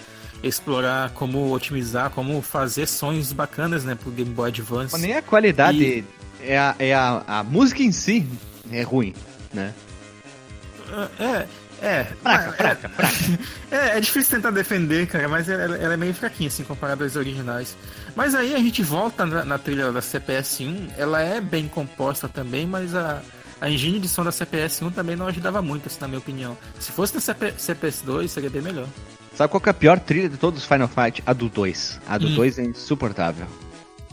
explorar 0.42 1.10
como 1.10 1.52
otimizar, 1.52 2.10
como 2.10 2.42
fazer 2.42 2.86
sons 2.88 3.32
bacanas, 3.32 3.84
né, 3.84 3.94
pro 3.94 4.10
Game 4.10 4.30
Boy 4.30 4.48
Advance. 4.48 4.92
Mas 4.92 5.02
nem 5.02 5.14
a 5.14 5.22
qualidade, 5.22 5.78
e... 5.82 6.04
é, 6.40 6.58
a, 6.58 6.74
é 6.78 6.94
a, 6.94 7.22
a 7.26 7.44
música 7.44 7.82
em 7.82 7.92
si 7.92 8.26
é 8.70 8.82
ruim, 8.82 9.14
né? 9.52 9.72
É, 11.18 11.46
é. 11.82 12.04
Fraca, 12.04 12.48
é, 12.48 12.52
fraca, 12.52 12.88
fraca. 12.88 13.38
É, 13.70 13.96
é 13.96 14.00
difícil 14.00 14.36
tentar 14.36 14.50
defender, 14.50 15.06
cara, 15.06 15.28
mas 15.28 15.48
ela, 15.48 15.76
ela, 15.76 15.94
é 15.94 15.96
meio 15.96 16.12
fraquinha, 16.12 16.48
assim, 16.48 16.62
comparado 16.62 17.04
às 17.04 17.16
originais. 17.16 17.76
Mas 18.14 18.34
aí 18.34 18.54
a 18.54 18.58
gente 18.58 18.82
volta 18.82 19.24
na, 19.24 19.44
na 19.44 19.58
trilha 19.58 19.90
da 19.90 20.00
CPS1, 20.00 20.90
ela 20.96 21.20
é 21.22 21.40
bem 21.40 21.66
composta 21.66 22.28
também, 22.28 22.66
mas 22.66 22.94
a, 22.94 23.22
a 23.60 23.70
engine 23.70 23.98
de 23.98 24.08
som 24.08 24.22
da 24.22 24.30
CPS1 24.30 24.92
também 24.92 25.16
não 25.16 25.26
ajudava 25.26 25.62
muito, 25.62 25.86
assim, 25.86 25.98
na 26.00 26.08
minha 26.08 26.18
opinião. 26.18 26.56
Se 26.78 26.92
fosse 26.92 27.14
na 27.14 27.20
CP, 27.20 27.52
CPS2, 27.52 28.28
seria 28.28 28.50
bem 28.50 28.60
melhor. 28.62 28.86
Sabe 29.34 29.50
qual 29.50 29.62
é 29.64 29.70
a 29.70 29.74
pior 29.74 29.98
trilha 29.98 30.28
de 30.28 30.36
todos 30.36 30.60
os 30.60 30.66
Final 30.66 30.88
Fight? 30.88 31.22
A 31.24 31.32
do 31.32 31.48
2. 31.48 32.00
A 32.06 32.18
do 32.18 32.28
2 32.28 32.58
hum. 32.58 32.60
é 32.60 32.64
insuportável. 32.66 33.46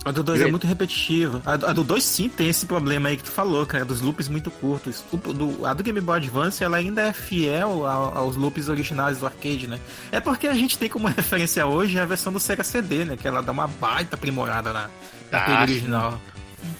A 0.05 0.11
do 0.11 0.23
2 0.23 0.41
é 0.41 0.47
muito 0.49 0.65
repetitiva. 0.65 1.41
A, 1.45 1.53
a 1.53 1.73
do 1.73 1.83
2 1.83 2.03
sim 2.03 2.29
tem 2.29 2.47
esse 2.47 2.65
problema 2.65 3.09
aí 3.09 3.17
que 3.17 3.23
tu 3.23 3.31
falou, 3.31 3.65
cara, 3.65 3.83
dos 3.83 3.99
loops 4.01 4.29
muito 4.29 4.49
curtos. 4.49 5.03
O, 5.11 5.17
do, 5.17 5.65
a 5.65 5.73
do 5.73 5.83
Game 5.83 5.99
Boy 5.99 6.17
Advance, 6.17 6.63
ela 6.63 6.77
ainda 6.77 7.01
é 7.01 7.13
fiel 7.13 7.85
ao, 7.85 8.17
aos 8.17 8.35
loops 8.37 8.69
originais 8.69 9.19
do 9.19 9.25
arcade, 9.25 9.67
né? 9.67 9.79
É 10.11 10.19
porque 10.19 10.47
a 10.47 10.53
gente 10.53 10.77
tem 10.77 10.87
como 10.87 11.07
referência 11.09 11.65
hoje 11.65 11.99
a 11.99 12.05
versão 12.05 12.31
do 12.31 12.39
Sega 12.39 12.63
CD, 12.63 13.03
né? 13.03 13.17
Que 13.17 13.27
ela 13.27 13.41
dá 13.41 13.51
uma 13.51 13.67
baita 13.67 14.15
aprimorada 14.15 14.71
na, 14.71 14.89
na 15.31 15.45
ah, 15.45 15.61
original. 15.63 16.21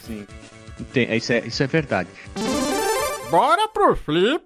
Sim. 0.05 0.25
Tem, 0.93 1.13
isso, 1.15 1.33
é, 1.33 1.39
isso 1.45 1.61
é 1.61 1.67
verdade. 1.67 2.09
Bora 3.29 3.67
pro 3.67 3.95
flip! 3.97 4.45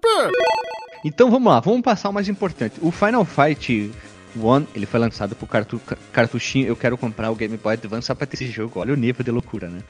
Então 1.04 1.30
vamos 1.30 1.52
lá, 1.52 1.60
vamos 1.60 1.82
passar 1.82 2.08
o 2.08 2.12
mais 2.12 2.28
importante. 2.28 2.74
O 2.80 2.90
Final 2.90 3.24
Fight 3.24 3.92
One, 4.40 4.66
ele 4.74 4.86
foi 4.86 5.00
lançado 5.00 5.34
pro 5.34 5.46
cartu 5.46 5.80
cartuchinho. 6.12 6.66
Eu 6.66 6.76
quero 6.76 6.96
comprar 6.96 7.30
o 7.30 7.34
Game 7.34 7.56
Boy 7.56 7.74
Advance 7.74 8.06
só 8.06 8.14
pra 8.14 8.26
ter 8.26 8.36
esse 8.36 8.50
jogo. 8.50 8.80
Olha 8.80 8.92
o 8.92 8.96
nível 8.96 9.24
de 9.24 9.30
loucura, 9.30 9.68
né? 9.68 9.80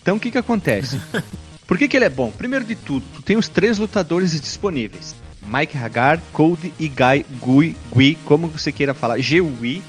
Então 0.00 0.16
o 0.16 0.20
que 0.20 0.30
que 0.30 0.38
acontece? 0.38 1.00
Por 1.66 1.78
que, 1.78 1.88
que 1.88 1.96
ele 1.96 2.04
é 2.04 2.10
bom? 2.10 2.30
Primeiro 2.30 2.64
de 2.64 2.74
tudo, 2.74 3.04
tu 3.14 3.22
tem 3.22 3.36
os 3.36 3.48
três 3.48 3.78
lutadores 3.78 4.38
disponíveis: 4.38 5.14
Mike 5.46 5.78
Hagar, 5.78 6.20
Code 6.32 6.74
e 6.78 6.88
Guy 6.88 7.24
Gui, 7.44 7.76
Gui 7.94 8.18
como 8.24 8.48
você 8.48 8.70
queira 8.70 8.92
falar. 8.92 9.16
Gui. 9.16 9.82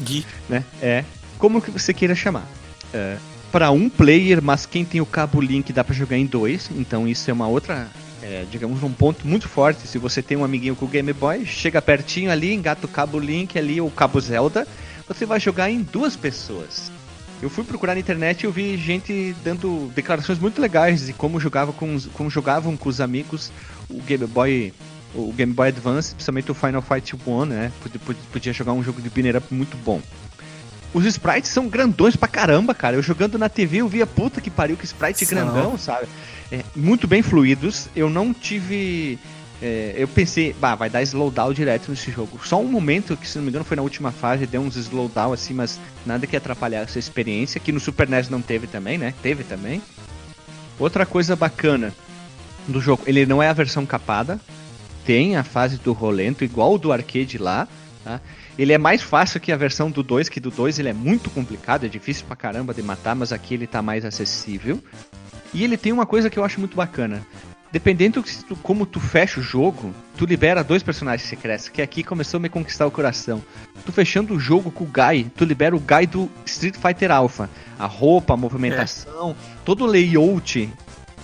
Gui. 0.00 0.26
Né? 0.48 0.64
É. 0.80 1.04
Como 1.38 1.60
que 1.60 1.70
você 1.70 1.92
queira 1.92 2.14
chamar. 2.14 2.46
É, 2.92 3.16
para 3.50 3.70
um 3.70 3.88
player, 3.88 4.42
mas 4.42 4.66
quem 4.66 4.84
tem 4.84 5.00
o 5.00 5.06
cabo 5.06 5.40
Link 5.40 5.72
dá 5.72 5.82
para 5.82 5.94
jogar 5.94 6.16
em 6.16 6.26
dois. 6.26 6.70
Então 6.76 7.08
isso 7.08 7.28
é 7.30 7.32
uma 7.32 7.48
outra 7.48 7.88
é, 8.22 8.44
digamos, 8.50 8.82
um 8.82 8.92
ponto 8.92 9.26
muito 9.26 9.48
forte. 9.48 9.86
Se 9.86 9.98
você 9.98 10.22
tem 10.22 10.36
um 10.36 10.44
amiguinho 10.44 10.76
com 10.76 10.84
o 10.84 10.88
Game 10.88 11.12
Boy, 11.12 11.44
chega 11.44 11.80
pertinho 11.80 12.30
ali, 12.30 12.52
engata 12.52 12.86
o 12.86 12.88
cabo 12.88 13.18
Link 13.18 13.58
ali, 13.58 13.80
ou 13.80 13.88
o 13.88 13.90
cabo 13.90 14.20
Zelda, 14.20 14.66
você 15.06 15.26
vai 15.26 15.40
jogar 15.40 15.70
em 15.70 15.82
duas 15.82 16.16
pessoas. 16.16 16.90
Eu 17.42 17.48
fui 17.48 17.64
procurar 17.64 17.94
na 17.94 18.00
internet 18.00 18.42
e 18.42 18.46
eu 18.46 18.52
vi 18.52 18.76
gente 18.76 19.34
dando 19.42 19.90
declarações 19.94 20.38
muito 20.38 20.60
legais 20.60 21.06
de 21.06 21.12
como, 21.14 21.40
jogava 21.40 21.72
com 21.72 21.98
como 22.12 22.28
jogavam 22.28 22.76
com 22.76 22.88
os 22.88 23.00
amigos 23.00 23.50
o 23.88 24.00
Game 24.02 24.26
Boy 24.26 24.74
o 25.14 25.32
Game 25.32 25.52
Boy 25.52 25.68
Advance, 25.68 26.14
principalmente 26.14 26.50
o 26.50 26.54
Final 26.54 26.82
Fight 26.82 27.16
1, 27.26 27.44
né? 27.44 27.72
Podia, 27.82 28.00
podia 28.30 28.52
jogar 28.52 28.72
um 28.72 28.82
jogo 28.82 29.00
de 29.00 29.08
up 29.36 29.52
muito 29.52 29.76
bom. 29.78 30.00
Os 30.92 31.04
sprites 31.06 31.50
são 31.50 31.68
grandões 31.68 32.16
pra 32.16 32.28
caramba, 32.28 32.74
cara. 32.74 32.96
Eu 32.96 33.02
jogando 33.02 33.38
na 33.38 33.48
TV 33.48 33.78
eu 33.78 33.88
via 33.88 34.06
puta 34.06 34.40
que 34.40 34.50
pariu 34.50 34.76
que 34.76 34.84
sprite 34.84 35.24
são. 35.24 35.38
grandão, 35.38 35.78
sabe? 35.78 36.08
É, 36.50 36.64
muito 36.74 37.06
bem 37.06 37.22
fluidos. 37.22 37.88
Eu 37.94 38.10
não 38.10 38.34
tive. 38.34 39.18
É, 39.62 39.94
eu 39.96 40.08
pensei, 40.08 40.54
bah, 40.58 40.74
vai 40.74 40.88
dar 40.88 41.02
slowdown 41.02 41.52
direto 41.52 41.90
nesse 41.90 42.10
jogo. 42.10 42.40
Só 42.44 42.60
um 42.60 42.66
momento, 42.66 43.16
que 43.16 43.28
se 43.28 43.36
não 43.36 43.44
me 43.44 43.50
engano 43.50 43.64
foi 43.64 43.76
na 43.76 43.82
última 43.82 44.10
fase, 44.10 44.46
deu 44.46 44.60
uns 44.62 44.74
slowdown 44.74 45.32
assim, 45.32 45.54
mas 45.54 45.78
nada 46.04 46.26
que 46.26 46.36
atrapalhar 46.36 46.80
essa 46.80 46.98
experiência, 46.98 47.60
que 47.60 47.70
no 47.70 47.78
Super 47.78 48.08
NES 48.08 48.28
não 48.28 48.40
teve 48.40 48.66
também, 48.66 48.96
né? 48.96 49.14
Teve 49.22 49.44
também. 49.44 49.82
Outra 50.78 51.04
coisa 51.04 51.36
bacana 51.36 51.92
do 52.66 52.80
jogo, 52.80 53.02
ele 53.06 53.26
não 53.26 53.42
é 53.42 53.48
a 53.48 53.52
versão 53.52 53.84
capada, 53.84 54.40
tem 55.04 55.36
a 55.36 55.44
fase 55.44 55.76
do 55.76 55.92
rolento, 55.92 56.42
igual 56.42 56.74
o 56.74 56.78
do 56.78 56.90
arcade 56.90 57.36
lá, 57.36 57.68
tá? 58.04 58.20
Ele 58.58 58.72
é 58.72 58.78
mais 58.78 59.02
fácil 59.02 59.40
que 59.40 59.52
a 59.52 59.56
versão 59.56 59.90
do 59.90 60.02
2, 60.02 60.28
que 60.28 60.40
do 60.40 60.50
2 60.50 60.78
ele 60.78 60.88
é 60.88 60.92
muito 60.92 61.30
complicado, 61.30 61.86
é 61.86 61.88
difícil 61.88 62.26
pra 62.26 62.36
caramba 62.36 62.74
de 62.74 62.82
matar, 62.82 63.14
mas 63.14 63.32
aqui 63.32 63.54
ele 63.54 63.66
tá 63.66 63.82
mais 63.82 64.04
acessível. 64.04 64.82
E 65.52 65.64
ele 65.64 65.76
tem 65.76 65.92
uma 65.92 66.06
coisa 66.06 66.30
que 66.30 66.38
eu 66.38 66.44
acho 66.44 66.60
muito 66.60 66.76
bacana. 66.76 67.26
Dependendo 67.72 68.20
de 68.20 68.44
tu, 68.44 68.56
como 68.56 68.84
tu 68.84 68.98
fecha 68.98 69.38
o 69.38 69.42
jogo, 69.42 69.94
tu 70.16 70.26
libera 70.26 70.64
dois 70.64 70.82
personagens 70.82 71.28
secretos, 71.28 71.68
que 71.68 71.80
aqui 71.80 72.02
começou 72.02 72.38
a 72.38 72.40
me 72.40 72.48
conquistar 72.48 72.84
o 72.84 72.90
coração. 72.90 73.40
Tu 73.86 73.92
fechando 73.92 74.34
o 74.34 74.40
jogo 74.40 74.72
com 74.72 74.82
o 74.82 74.88
Guy, 74.88 75.30
tu 75.36 75.44
libera 75.44 75.76
o 75.76 75.78
Guy 75.78 76.06
do 76.06 76.28
Street 76.44 76.74
Fighter 76.74 77.12
Alpha. 77.12 77.48
A 77.78 77.86
roupa, 77.86 78.34
a 78.34 78.36
movimentação, 78.36 79.30
é. 79.30 79.34
todo 79.64 79.84
o 79.84 79.86
layout 79.86 80.68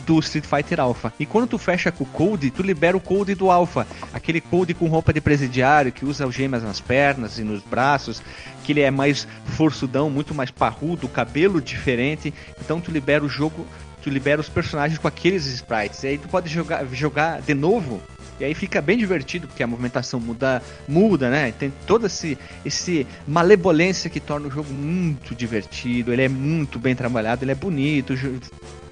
do 0.06 0.18
Street 0.20 0.46
Fighter 0.46 0.80
Alpha. 0.80 1.12
E 1.18 1.26
quando 1.26 1.48
tu 1.48 1.58
fecha 1.58 1.90
com 1.90 2.04
o 2.04 2.06
Code, 2.06 2.50
tu 2.50 2.62
libera 2.62 2.96
o 2.96 3.00
Code 3.00 3.34
do 3.34 3.50
Alpha. 3.50 3.86
Aquele 4.14 4.40
Code 4.40 4.72
com 4.72 4.86
roupa 4.86 5.12
de 5.12 5.20
presidiário, 5.20 5.90
que 5.92 6.06
usa 6.06 6.25
algemas 6.25 6.62
nas 6.62 6.80
pernas 6.80 7.38
e 7.38 7.42
nos 7.42 7.62
braços, 7.62 8.22
que 8.62 8.72
ele 8.72 8.80
é 8.80 8.90
mais 8.90 9.26
forçudão, 9.44 10.08
muito 10.08 10.32
mais 10.32 10.50
parrudo, 10.50 11.08
cabelo 11.08 11.60
diferente. 11.60 12.32
Então 12.60 12.80
tu 12.80 12.90
libera 12.90 13.25
o 13.25 13.28
jogo 13.28 13.66
tu 14.02 14.10
libera 14.10 14.40
os 14.40 14.48
personagens 14.48 15.00
com 15.00 15.08
aqueles 15.08 15.46
sprites. 15.46 16.04
E 16.04 16.06
aí 16.06 16.18
tu 16.18 16.28
pode 16.28 16.48
jogar, 16.48 16.86
jogar 16.92 17.42
de 17.42 17.52
novo. 17.52 18.00
E 18.38 18.44
aí 18.44 18.54
fica 18.54 18.80
bem 18.80 18.96
divertido, 18.96 19.48
porque 19.48 19.64
a 19.64 19.66
movimentação 19.66 20.20
muda, 20.20 20.62
muda, 20.86 21.28
né? 21.28 21.52
Tem 21.58 21.72
toda 21.88 22.06
esse, 22.06 22.38
esse 22.64 23.04
malevolência 23.26 24.08
que 24.08 24.20
torna 24.20 24.46
o 24.46 24.50
jogo 24.50 24.72
muito 24.72 25.34
divertido. 25.34 26.12
Ele 26.12 26.22
é 26.22 26.28
muito 26.28 26.78
bem 26.78 26.94
trabalhado, 26.94 27.42
ele 27.42 27.50
é 27.50 27.54
bonito, 27.56 28.14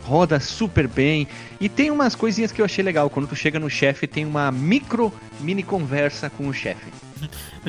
roda 0.04 0.38
super 0.38 0.86
bem. 0.86 1.26
E 1.58 1.68
tem 1.68 1.90
umas 1.90 2.14
coisinhas 2.14 2.52
que 2.52 2.60
eu 2.60 2.64
achei 2.64 2.84
legal. 2.84 3.08
Quando 3.08 3.26
tu 3.26 3.34
chega 3.34 3.58
no 3.58 3.70
chefe, 3.70 4.06
tem 4.06 4.24
uma 4.24 4.52
micro 4.52 5.12
mini 5.40 5.62
conversa 5.62 6.28
com 6.30 6.46
o 6.46 6.52
chefe. 6.52 6.92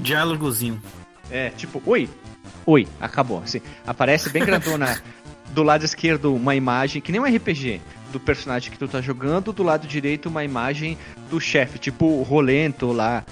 Diálogozinho. 0.02 0.82
É, 1.32 1.50
tipo, 1.52 1.82
oi, 1.86 2.10
oi, 2.66 2.88
acabou. 3.00 3.40
Assim, 3.40 3.62
aparece 3.88 4.30
bem 4.30 4.44
grandona 4.44 5.02
do 5.52 5.64
lado 5.64 5.86
esquerdo 5.86 6.36
uma 6.36 6.56
imagem, 6.56 7.02
que 7.02 7.12
nem 7.12 7.22
um 7.22 7.26
RPG, 7.26 7.82
do 8.12 8.20
personagem 8.20 8.72
que 8.72 8.78
tu 8.78 8.88
tá 8.88 9.02
jogando, 9.02 9.54
do 9.54 9.64
lado 9.64 9.88
direito 9.88 10.28
uma 10.28 10.44
imagem 10.44 10.98
do 11.30 11.40
chefe, 11.40 11.80
tipo 11.80 12.06
o 12.06 12.24
Rolento 12.24 12.92
lá. 12.92 13.24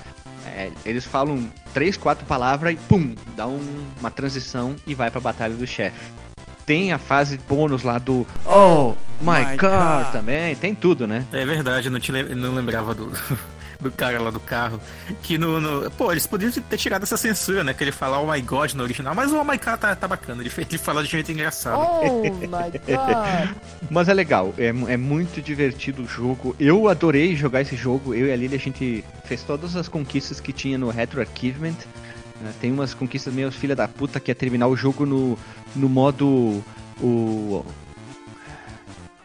É, 0.55 0.71
eles 0.85 1.05
falam 1.05 1.49
três, 1.73 1.97
quatro 1.97 2.25
palavras 2.25 2.73
e 2.73 2.77
pum, 2.77 3.15
dá 3.35 3.47
um, 3.47 3.85
uma 3.99 4.11
transição 4.11 4.75
e 4.85 4.93
vai 4.93 5.09
pra 5.09 5.19
batalha 5.19 5.55
do 5.55 5.65
chefe. 5.65 6.22
Tem 6.65 6.93
a 6.93 6.97
fase 6.97 7.37
bônus 7.47 7.83
lá 7.83 7.97
do 7.97 8.25
Oh 8.45 8.93
my, 9.21 9.45
my 9.45 9.57
God, 9.57 10.03
God 10.03 10.11
também, 10.11 10.55
tem 10.55 10.73
tudo, 10.73 11.05
né? 11.05 11.25
É 11.31 11.45
verdade, 11.45 11.89
não, 11.89 11.99
te, 11.99 12.11
não 12.11 12.53
lembrava 12.55 12.93
do, 12.93 13.11
do 13.83 13.91
cara 13.91 14.19
lá 14.19 14.31
do 14.31 14.39
carro. 14.39 14.79
Que 15.21 15.37
no, 15.37 15.59
no, 15.59 15.91
Pô, 15.91 16.11
eles 16.11 16.25
poderiam 16.25 16.51
ter 16.51 16.77
tirado 16.77 17.03
essa 17.03 17.17
censura, 17.17 17.63
né? 17.63 17.73
Que 17.73 17.83
ele 17.83 17.91
fala 17.91 18.17
oh 18.19 18.31
my 18.31 18.41
god 18.41 18.73
no 18.73 18.83
original. 18.83 19.13
Mas 19.13 19.31
o 19.31 19.39
oh 19.39 19.43
my 19.43 19.57
god 19.57 19.77
tá, 19.77 19.95
tá 19.95 20.07
bacana. 20.07 20.41
Ele, 20.41 20.51
ele 20.57 20.77
fala 20.77 21.03
de 21.03 21.09
jeito 21.09 21.31
engraçado. 21.31 21.79
Oh 21.79 22.23
my 22.23 22.71
god. 22.71 23.55
mas 23.91 24.07
é 24.07 24.13
legal. 24.13 24.53
É, 24.57 24.67
é 24.67 24.97
muito 24.97 25.41
divertido 25.41 26.03
o 26.03 26.07
jogo. 26.07 26.55
Eu 26.59 26.87
adorei 26.87 27.35
jogar 27.35 27.61
esse 27.61 27.75
jogo. 27.75 28.13
Eu 28.13 28.27
e 28.27 28.31
a 28.31 28.35
Lili, 28.35 28.55
a 28.55 28.59
gente 28.59 29.03
fez 29.25 29.43
todas 29.43 29.75
as 29.75 29.87
conquistas 29.87 30.39
que 30.39 30.53
tinha 30.53 30.77
no 30.77 30.89
Retro 30.89 31.21
Achievement. 31.21 31.75
Né? 32.41 32.53
Tem 32.59 32.71
umas 32.71 32.93
conquistas 32.93 33.33
meio 33.33 33.51
filha 33.51 33.75
da 33.75 33.87
puta 33.87 34.19
que 34.19 34.31
é 34.31 34.33
terminar 34.33 34.67
o 34.67 34.75
jogo 34.75 35.05
no, 35.05 35.37
no 35.75 35.89
modo. 35.89 36.63
O, 37.01 37.65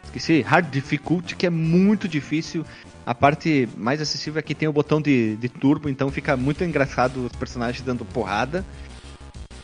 esqueci, 0.05 0.41
Hard 0.41 0.69
Difficulty, 0.69 1.35
que 1.35 1.45
é 1.45 1.49
muito 1.49 2.07
difícil. 2.07 2.65
A 3.05 3.15
parte 3.15 3.67
mais 3.75 4.01
acessível 4.01 4.39
é 4.39 4.41
que 4.41 4.53
tem 4.53 4.67
o 4.67 4.73
botão 4.73 5.01
de, 5.01 5.35
de 5.37 5.49
turbo, 5.49 5.89
então 5.89 6.11
fica 6.11 6.37
muito 6.37 6.63
engraçado 6.63 7.25
os 7.25 7.31
personagens 7.31 7.83
dando 7.83 8.05
porrada. 8.05 8.65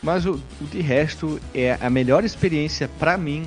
Mas 0.02 0.26
o, 0.26 0.40
o 0.60 0.64
de 0.70 0.80
resto 0.80 1.40
é 1.54 1.78
a 1.80 1.90
melhor 1.90 2.24
experiência 2.24 2.88
para 2.98 3.16
mim 3.16 3.46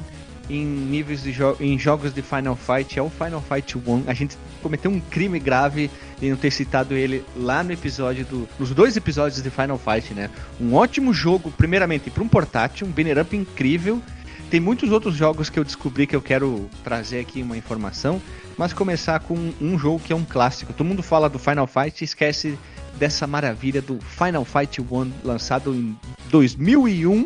em 0.49 0.65
níveis 0.65 1.21
de 1.21 1.31
jo 1.31 1.55
em 1.59 1.77
jogos 1.77 2.13
de 2.13 2.21
Final 2.21 2.55
Fight 2.55 2.97
é 2.97 3.01
o 3.01 3.09
Final 3.09 3.41
Fight 3.41 3.77
1. 3.77 4.03
A 4.07 4.13
gente 4.13 4.37
cometeu 4.61 4.89
um 4.89 4.99
crime 4.99 5.39
grave 5.39 5.89
de 6.19 6.29
não 6.29 6.37
ter 6.37 6.51
citado 6.51 6.95
ele 6.95 7.23
lá 7.35 7.63
no 7.63 7.71
episódio 7.71 8.25
do 8.25 8.49
nos 8.57 8.71
dois 8.71 8.97
episódios 8.97 9.41
de 9.41 9.49
Final 9.49 9.77
Fight, 9.77 10.13
né? 10.13 10.29
Um 10.59 10.73
ótimo 10.73 11.13
jogo, 11.13 11.51
primeiramente 11.51 12.09
para 12.09 12.23
um 12.23 12.27
portátil, 12.27 12.87
um 12.87 12.91
banner 12.91 13.19
up 13.19 13.35
incrível. 13.35 14.01
Tem 14.49 14.59
muitos 14.59 14.91
outros 14.91 15.15
jogos 15.15 15.49
que 15.49 15.59
eu 15.59 15.63
descobri 15.63 16.07
que 16.07 16.15
eu 16.15 16.21
quero 16.21 16.67
trazer 16.83 17.19
aqui 17.19 17.41
uma 17.43 17.55
informação 17.55 18.19
mas 18.59 18.73
começar 18.73 19.21
com 19.21 19.53
um 19.61 19.79
jogo 19.79 20.01
que 20.01 20.11
é 20.11 20.15
um 20.15 20.25
clássico. 20.25 20.73
Todo 20.73 20.85
mundo 20.85 21.01
fala 21.01 21.29
do 21.29 21.39
Final 21.39 21.65
Fight 21.65 22.01
e 22.01 22.03
esquece 22.03 22.59
dessa 22.97 23.25
maravilha 23.25 23.81
do 23.81 23.97
Final 24.01 24.43
Fight 24.43 24.81
1, 24.81 25.11
lançado 25.23 25.73
em 25.73 25.97
2001, 26.29 27.25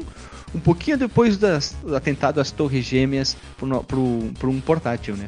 um 0.54 0.60
pouquinho 0.60 0.98
depois 0.98 1.38
das, 1.38 1.76
do 1.84 1.96
atentado 1.96 2.40
às 2.40 2.52
Torres 2.52 2.86
Gêmeas 2.86 3.36
para 3.58 4.48
um 4.50 4.62
portátil, 4.62 5.16
né? 5.16 5.28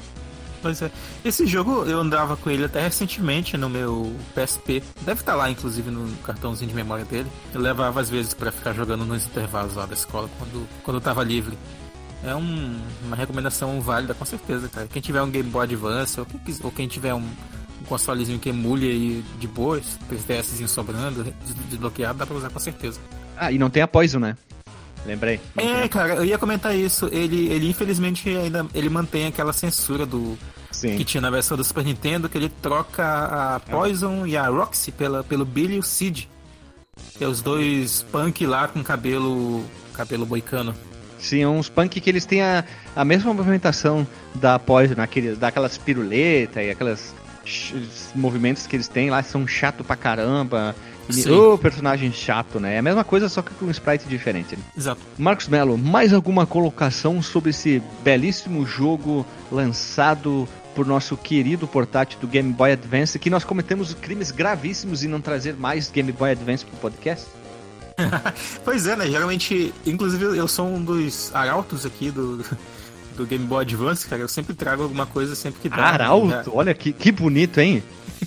Pois 0.65 0.81
é. 0.81 0.89
Esse 1.23 1.45
jogo 1.45 1.85
eu 1.85 1.99
andava 1.99 2.35
com 2.35 2.49
ele 2.49 2.65
até 2.65 2.81
recentemente 2.81 3.55
no 3.55 3.69
meu 3.69 4.15
PSP. 4.33 4.81
Deve 5.01 5.19
estar 5.19 5.35
lá, 5.35 5.47
inclusive, 5.47 5.91
no 5.91 6.11
cartãozinho 6.23 6.69
de 6.69 6.75
memória 6.75 7.05
dele. 7.05 7.29
Eu 7.53 7.61
levava 7.61 8.01
às 8.01 8.09
vezes 8.09 8.33
para 8.33 8.51
ficar 8.51 8.73
jogando 8.73 9.05
nos 9.05 9.27
intervalos 9.27 9.75
lá 9.75 9.85
da 9.85 9.93
escola 9.93 10.27
quando, 10.39 10.67
quando 10.81 10.97
eu 10.97 11.01
tava 11.01 11.23
livre. 11.23 11.55
É 12.23 12.33
um, 12.33 12.79
uma 13.05 13.15
recomendação 13.15 13.79
válida, 13.79 14.15
com 14.15 14.25
certeza, 14.25 14.67
cara. 14.67 14.87
Quem 14.87 15.03
tiver 15.03 15.21
um 15.21 15.29
Game 15.29 15.47
Boy 15.47 15.65
Advance 15.65 16.19
ou 16.19 16.25
quem, 16.25 16.39
ou 16.63 16.71
quem 16.71 16.87
tiver 16.87 17.13
um, 17.13 17.19
um 17.19 17.85
consolezinho 17.87 18.39
que 18.39 18.49
emule 18.49 18.89
aí 18.89 19.23
de 19.39 19.47
boas, 19.47 19.99
3DSzinho 20.11 20.67
sobrando, 20.67 21.31
desbloqueado, 21.69 22.17
dá 22.17 22.25
pra 22.25 22.37
usar 22.37 22.49
com 22.49 22.59
certeza. 22.59 22.99
Ah, 23.37 23.51
e 23.51 23.59
não 23.59 23.69
tem 23.69 23.83
a 23.83 23.87
Poison, 23.87 24.17
né? 24.17 24.35
Lembrei. 25.05 25.39
É, 25.55 25.87
cara, 25.87 26.15
eu 26.15 26.25
ia 26.25 26.37
comentar 26.37 26.75
isso. 26.75 27.07
Ele, 27.11 27.47
ele 27.47 27.69
infelizmente 27.69 28.27
ainda 28.29 28.65
ele 28.73 28.89
mantém 28.89 29.27
aquela 29.27 29.53
censura 29.53 30.05
do 30.05 30.37
Sim. 30.71 30.97
que 30.97 31.03
tinha 31.03 31.21
na 31.21 31.29
versão 31.29 31.55
do 31.55 31.63
Super 31.63 31.83
Nintendo, 31.85 32.27
que 32.27 32.37
ele 32.37 32.49
troca 32.61 33.03
a 33.55 33.59
Poison 33.59 34.25
e 34.25 34.35
a 34.35 34.47
Roxy 34.47 34.91
pela, 34.91 35.23
pelo 35.23 35.45
Billy 35.45 35.75
e 35.75 35.79
o 35.79 35.83
Sid. 35.83 36.27
Que 37.17 37.23
é 37.23 37.27
os 37.27 37.41
dois 37.41 38.03
punk 38.11 38.45
lá 38.47 38.67
com 38.67 38.83
cabelo 38.83 39.63
cabelo 39.93 40.25
boicano. 40.25 40.75
Sim, 41.19 41.45
uns 41.45 41.69
punk 41.69 41.99
que 42.01 42.09
eles 42.09 42.25
têm 42.25 42.41
a, 42.41 42.63
a 42.95 43.05
mesma 43.05 43.33
movimentação 43.33 44.05
da 44.33 44.59
Poison, 44.59 45.01
aquele, 45.01 45.35
daquelas 45.35 45.77
piruletas 45.77 46.63
e 46.65 46.69
aquelas 46.69 47.15
ch- 47.45 47.73
movimentos 48.13 48.67
que 48.67 48.75
eles 48.75 48.87
têm 48.87 49.09
lá, 49.09 49.23
são 49.23 49.47
chato 49.47 49.83
pra 49.83 49.95
caramba. 49.95 50.75
Sim. 51.09 51.31
Ô, 51.31 51.57
personagem 51.57 52.11
chato, 52.11 52.59
né? 52.59 52.75
É 52.75 52.77
a 52.79 52.81
mesma 52.81 53.03
coisa, 53.03 53.29
só 53.29 53.41
que 53.41 53.53
com 53.53 53.65
um 53.65 53.71
sprite 53.71 54.07
diferente. 54.07 54.55
né? 54.55 54.63
Exato. 54.75 55.01
Marcos 55.17 55.47
Melo, 55.47 55.77
mais 55.77 56.13
alguma 56.13 56.45
colocação 56.45 57.21
sobre 57.21 57.51
esse 57.51 57.81
belíssimo 58.03 58.65
jogo 58.65 59.25
lançado 59.51 60.47
por 60.73 60.85
nosso 60.85 61.15
querido 61.15 61.67
portátil 61.67 62.19
do 62.19 62.27
Game 62.27 62.51
Boy 62.51 62.73
Advance, 62.73 63.17
que 63.17 63.29
nós 63.29 63.43
cometemos 63.43 63.93
crimes 63.93 64.31
gravíssimos 64.31 65.03
em 65.03 65.07
não 65.07 65.21
trazer 65.21 65.55
mais 65.55 65.89
Game 65.89 66.11
Boy 66.11 66.31
Advance 66.31 66.65
pro 66.65 66.77
podcast? 66.77 67.25
Pois 68.65 68.85
é, 68.87 68.95
né? 68.95 69.07
Geralmente, 69.07 69.73
inclusive 69.85 70.25
eu 70.25 70.47
sou 70.49 70.67
um 70.67 70.83
dos 70.83 71.33
arautos 71.33 71.85
aqui 71.85 72.11
do, 72.11 72.43
do 73.15 73.25
Game 73.25 73.45
Boy 73.45 73.61
Advance, 73.61 74.05
cara. 74.05 74.21
Eu 74.21 74.27
sempre 74.27 74.53
trago 74.53 74.83
alguma 74.83 75.05
coisa 75.05 75.33
sempre 75.33 75.61
que 75.61 75.69
dá. 75.69 75.77
Arauto, 75.77 76.51
olha 76.53 76.73
que, 76.73 76.91
que 76.91 77.11
bonito, 77.11 77.59
hein? 77.59 77.81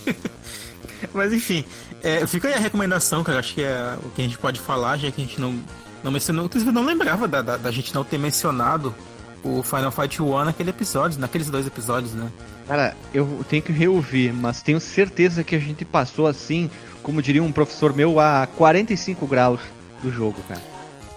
Mas 1.13 1.33
enfim, 1.33 1.65
é, 2.03 2.27
fica 2.27 2.49
aí 2.49 2.55
a 2.55 2.59
recomendação, 2.59 3.23
cara. 3.25 3.39
Acho 3.39 3.55
que 3.55 3.63
é 3.63 3.97
o 4.05 4.11
que 4.11 4.23
a 4.23 4.25
gente 4.25 4.39
pode 4.39 4.61
falar, 4.61 4.97
já 4.97 5.11
que 5.11 5.21
a 5.21 5.25
gente 5.25 5.41
não, 5.41 5.59
não 6.03 6.11
mencionou. 6.11 6.45
Inclusive, 6.45 6.71
eu 6.71 6.75
não 6.75 6.85
lembrava 6.85 7.27
da, 7.27 7.43
da, 7.43 7.57
da 7.57 7.71
gente 7.71 7.95
não 7.95 8.05
ter 8.05 8.19
mencionado 8.19 8.95
o 9.43 9.63
Final 9.63 9.91
Fight 9.91 10.21
1 10.21 10.45
naquele 10.45 10.71
episódio, 10.71 11.21
naqueles 11.21 11.49
dois 11.49 11.67
episódios, 11.67 12.13
né? 12.13 12.31
Cara, 12.67 12.97
eu 13.15 13.45
tenho 13.49 13.63
que 13.63 13.73
reouvir, 13.73 14.33
mas 14.33 14.63
tenho 14.63 14.81
certeza 14.81 15.43
que 15.43 15.57
a 15.57 15.59
gente 15.59 15.85
passou 15.85 16.27
assim, 16.27 16.71
como 17.03 17.23
diria 17.23 17.43
um 17.43 17.53
professor 17.53 17.95
meu, 17.95 18.21
a 18.21 18.47
45 18.57 19.27
graus 19.27 19.61
do 20.03 20.11
jogo, 20.13 20.37
cara. 20.47 20.61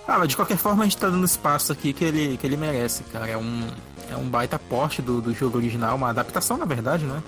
Ah, 0.07 0.19
mas 0.19 0.29
de 0.29 0.35
qualquer 0.35 0.57
forma 0.57 0.83
a 0.83 0.85
gente 0.85 0.97
tá 0.97 1.09
dando 1.09 1.25
espaço 1.25 1.71
aqui 1.71 1.93
que 1.93 2.03
ele, 2.03 2.37
que 2.37 2.45
ele 2.45 2.57
merece, 2.57 3.03
cara. 3.03 3.27
É 3.27 3.37
um, 3.37 3.67
é 4.09 4.15
um 4.15 4.27
baita 4.27 4.57
porte 4.57 5.01
do, 5.01 5.21
do 5.21 5.33
jogo 5.33 5.57
original, 5.57 5.95
uma 5.95 6.09
adaptação, 6.09 6.57
na 6.57 6.65
verdade, 6.65 7.05
né? 7.05 7.21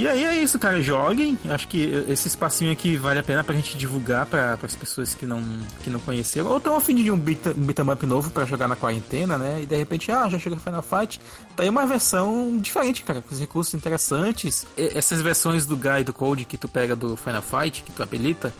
E 0.00 0.08
aí 0.08 0.24
é 0.24 0.42
isso, 0.42 0.58
cara. 0.58 0.80
Joguem. 0.80 1.38
Acho 1.48 1.68
que 1.68 2.04
esse 2.08 2.26
espacinho 2.26 2.72
aqui 2.72 2.96
vale 2.96 3.18
a 3.18 3.22
pena 3.22 3.44
pra 3.44 3.54
gente 3.54 3.76
divulgar 3.76 4.24
pra, 4.24 4.58
as 4.62 4.74
pessoas 4.74 5.14
que 5.14 5.26
não, 5.26 5.42
que 5.84 5.90
não 5.90 6.00
conheceram. 6.00 6.48
Ou 6.48 6.56
estão 6.56 6.74
a 6.74 6.80
fim 6.80 6.94
de 6.94 7.10
um 7.10 7.18
beat, 7.18 7.46
um 7.48 7.52
beat 7.66 7.78
up 7.80 8.06
novo 8.06 8.30
pra 8.30 8.46
jogar 8.46 8.66
na 8.66 8.76
quarentena, 8.76 9.36
né? 9.36 9.60
E 9.62 9.66
de 9.66 9.76
repente, 9.76 10.10
ah, 10.10 10.26
já 10.28 10.38
chegou 10.38 10.58
Final 10.58 10.82
Fight. 10.82 11.20
Tá 11.54 11.62
aí 11.64 11.68
uma 11.68 11.86
versão 11.86 12.56
diferente, 12.58 13.02
cara, 13.02 13.20
com 13.20 13.34
os 13.34 13.38
recursos 13.40 13.74
interessantes. 13.74 14.66
E- 14.76 14.92
essas 14.94 15.20
versões 15.20 15.66
do 15.66 15.76
Guy 15.76 16.02
do 16.04 16.14
Code 16.14 16.46
que 16.46 16.56
tu 16.56 16.66
pega 16.66 16.96
do 16.96 17.14
Final 17.16 17.42
Fight, 17.42 17.82
que 17.82 17.92
tu 17.92 18.02
habilita, 18.02 18.54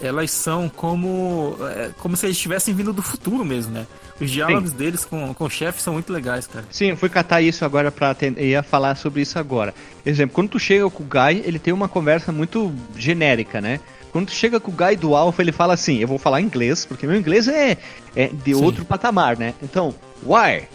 elas 0.00 0.30
são 0.30 0.68
como 0.68 1.56
é, 1.62 1.90
como 1.98 2.16
se 2.16 2.26
eles 2.26 2.36
estivessem 2.36 2.74
vindo 2.74 2.92
do 2.92 3.02
futuro 3.02 3.44
mesmo, 3.44 3.72
né? 3.72 3.86
Os 4.20 4.30
diálogos 4.30 4.72
deles 4.72 5.04
com, 5.04 5.34
com 5.34 5.44
o 5.44 5.50
chefe 5.50 5.82
são 5.82 5.94
muito 5.94 6.12
legais, 6.12 6.46
cara. 6.46 6.64
Sim, 6.70 6.90
eu 6.90 6.96
fui 6.96 7.08
catar 7.08 7.40
isso 7.40 7.64
agora 7.64 7.90
pra 7.90 8.14
ia 8.38 8.62
falar 8.62 8.94
sobre 8.94 9.22
isso 9.22 9.38
agora. 9.38 9.74
Exemplo, 10.06 10.34
quando 10.34 10.50
tu 10.50 10.58
chega 10.58 10.88
com 10.88 11.02
o 11.02 11.06
Guy, 11.06 11.42
ele 11.44 11.58
tem 11.58 11.74
uma 11.74 11.88
conversa 11.88 12.30
muito 12.30 12.72
genérica, 12.96 13.60
né? 13.60 13.80
Quando 14.12 14.26
tu 14.26 14.32
chega 14.32 14.60
com 14.60 14.70
o 14.70 14.74
Guy 14.74 14.94
do 14.94 15.16
Alpha, 15.16 15.42
ele 15.42 15.50
fala 15.50 15.74
assim, 15.74 15.98
eu 15.98 16.06
vou 16.06 16.18
falar 16.18 16.40
inglês, 16.40 16.86
porque 16.86 17.04
meu 17.04 17.16
inglês 17.16 17.48
é, 17.48 17.76
é 18.14 18.28
de 18.28 18.54
Sim. 18.54 18.64
outro 18.64 18.84
patamar, 18.84 19.36
né? 19.36 19.54
Então, 19.60 19.92
why? 20.22 20.68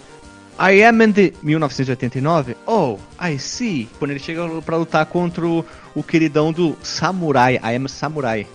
I 0.59 0.83
am 0.83 1.01
in 1.01 1.13
the 1.13 1.33
1989? 1.41 2.57
Oh, 2.67 2.97
I 3.17 3.39
see. 3.39 3.87
Quando 3.97 4.11
ele 4.11 4.19
chega 4.19 4.45
pra 4.61 4.75
lutar 4.75 5.05
contra 5.05 5.47
o, 5.47 5.63
o 5.95 6.03
queridão 6.03 6.51
do 6.51 6.77
Samurai, 6.83 7.55
I 7.55 7.75
am 7.75 7.87
Samurai. 7.87 8.45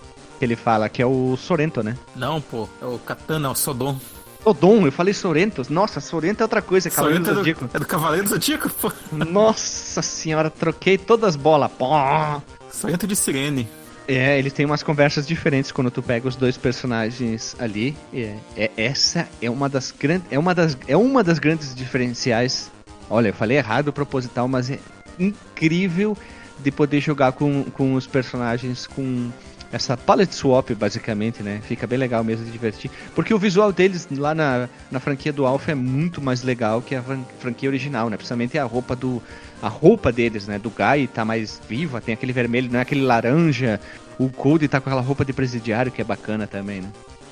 Que 0.45 0.47
ele 0.47 0.57
fala, 0.57 0.91
que 0.91 1.01
é 1.01 1.07
o 1.07 1.39
Sorento, 1.39 1.83
né? 1.83 1.97
Não, 2.15 2.39
pô, 2.39 2.69
é 2.83 2.85
o 2.85 2.99
Katana, 2.99 3.51
o 3.51 3.55
Sodom. 3.55 3.99
Sodom, 4.43 4.85
eu 4.85 4.93
falei 4.93 5.15
Sorento. 5.15 5.63
Nossa, 5.71 6.01
Sorento 6.03 6.43
é 6.43 6.45
outra 6.45 6.61
coisa, 6.61 6.91
Cavaleiro 6.91 7.25
Sorento 7.25 7.35
do 7.35 7.41
é 7.49 7.53
Zodíaco. 7.55 7.65
do, 7.65 7.77
é 7.79 7.81
do 7.81 7.87
Cavaleiro 7.87 8.25
do 8.27 8.29
Zodíaco, 8.29 8.69
pô. 8.69 8.93
Nossa 9.11 10.03
senhora, 10.03 10.51
troquei 10.51 10.99
todas 10.99 11.31
as 11.31 11.37
bolas. 11.37 11.73
Pó. 11.73 12.43
Sorento 12.71 13.07
de 13.07 13.17
Sirene. 13.17 13.67
É, 14.07 14.39
ele 14.39 14.51
tem 14.51 14.67
umas 14.67 14.83
conversas 14.83 15.27
diferentes 15.27 15.73
quando 15.73 15.91
tu 15.91 16.03
pega 16.03 16.29
os 16.29 16.37
dois 16.37 16.59
personagens 16.59 17.57
ali. 17.59 17.97
É, 18.13 18.37
é- 18.55 18.71
essa 18.77 19.27
é 19.41 19.49
uma 19.49 19.67
das 19.67 19.91
grandes, 19.99 20.27
é 20.31 20.39
uma 20.39 20.55
das, 20.55 20.77
é 20.87 20.95
uma 20.95 21.25
das 21.25 21.39
grandes 21.39 21.75
diferenciais. 21.75 22.71
Olha, 23.09 23.29
eu 23.29 23.35
falei 23.35 23.57
errado 23.57 23.95
proposital, 23.95 24.47
mas 24.47 24.71
é 24.71 24.79
incrível 25.19 26.15
de 26.59 26.71
poder 26.71 27.01
jogar 27.01 27.33
com, 27.33 27.65
com 27.65 27.95
os 27.95 28.07
personagens 28.07 28.87
com 28.87 29.31
essa 29.75 29.97
palette 29.97 30.35
swap, 30.35 30.71
basicamente, 30.75 31.43
né? 31.43 31.61
Fica 31.67 31.87
bem 31.87 31.99
legal 31.99 32.23
mesmo 32.23 32.45
de 32.45 32.51
divertir. 32.53 32.91
Porque 33.15 33.35
o 33.35 33.39
visual 33.39 33.73
deles 33.73 34.07
lá 34.11 34.35
na, 34.35 34.69
na 34.91 35.01
franquia 35.01 35.33
do 35.33 35.45
Alpha 35.45 35.73
é 35.73 35.75
muito 35.75 36.23
mais 36.23 36.43
legal 36.43 36.81
que 36.81 36.95
a 36.95 37.03
fran- 37.03 37.25
franquia 37.41 37.69
original, 37.69 38.09
né? 38.09 38.17
Principalmente 38.17 38.57
a 38.59 38.65
roupa 38.65 38.95
do. 38.95 39.23
A 39.61 39.69
roupa 39.69 40.13
deles, 40.13 40.47
né? 40.47 40.59
Do 40.59 40.71
Guy 40.71 41.07
tá 41.09 41.25
mais 41.25 41.61
viva, 41.69 42.01
tem 42.01 42.13
aquele 42.15 42.33
vermelho, 42.33 42.71
não 42.71 42.79
é 42.79 42.83
aquele 42.83 43.03
laranja. 43.03 43.81
O 44.19 44.29
Cody 44.29 44.69
tá 44.69 44.81
com 44.81 44.89
aquela 44.89 45.03
roupa 45.03 45.25
de 45.25 45.33
presidiário 45.33 45.91
que 45.91 46.01
é 46.01 46.05
bacana 46.05 46.47
também, 46.47 46.81
né? 46.81 46.89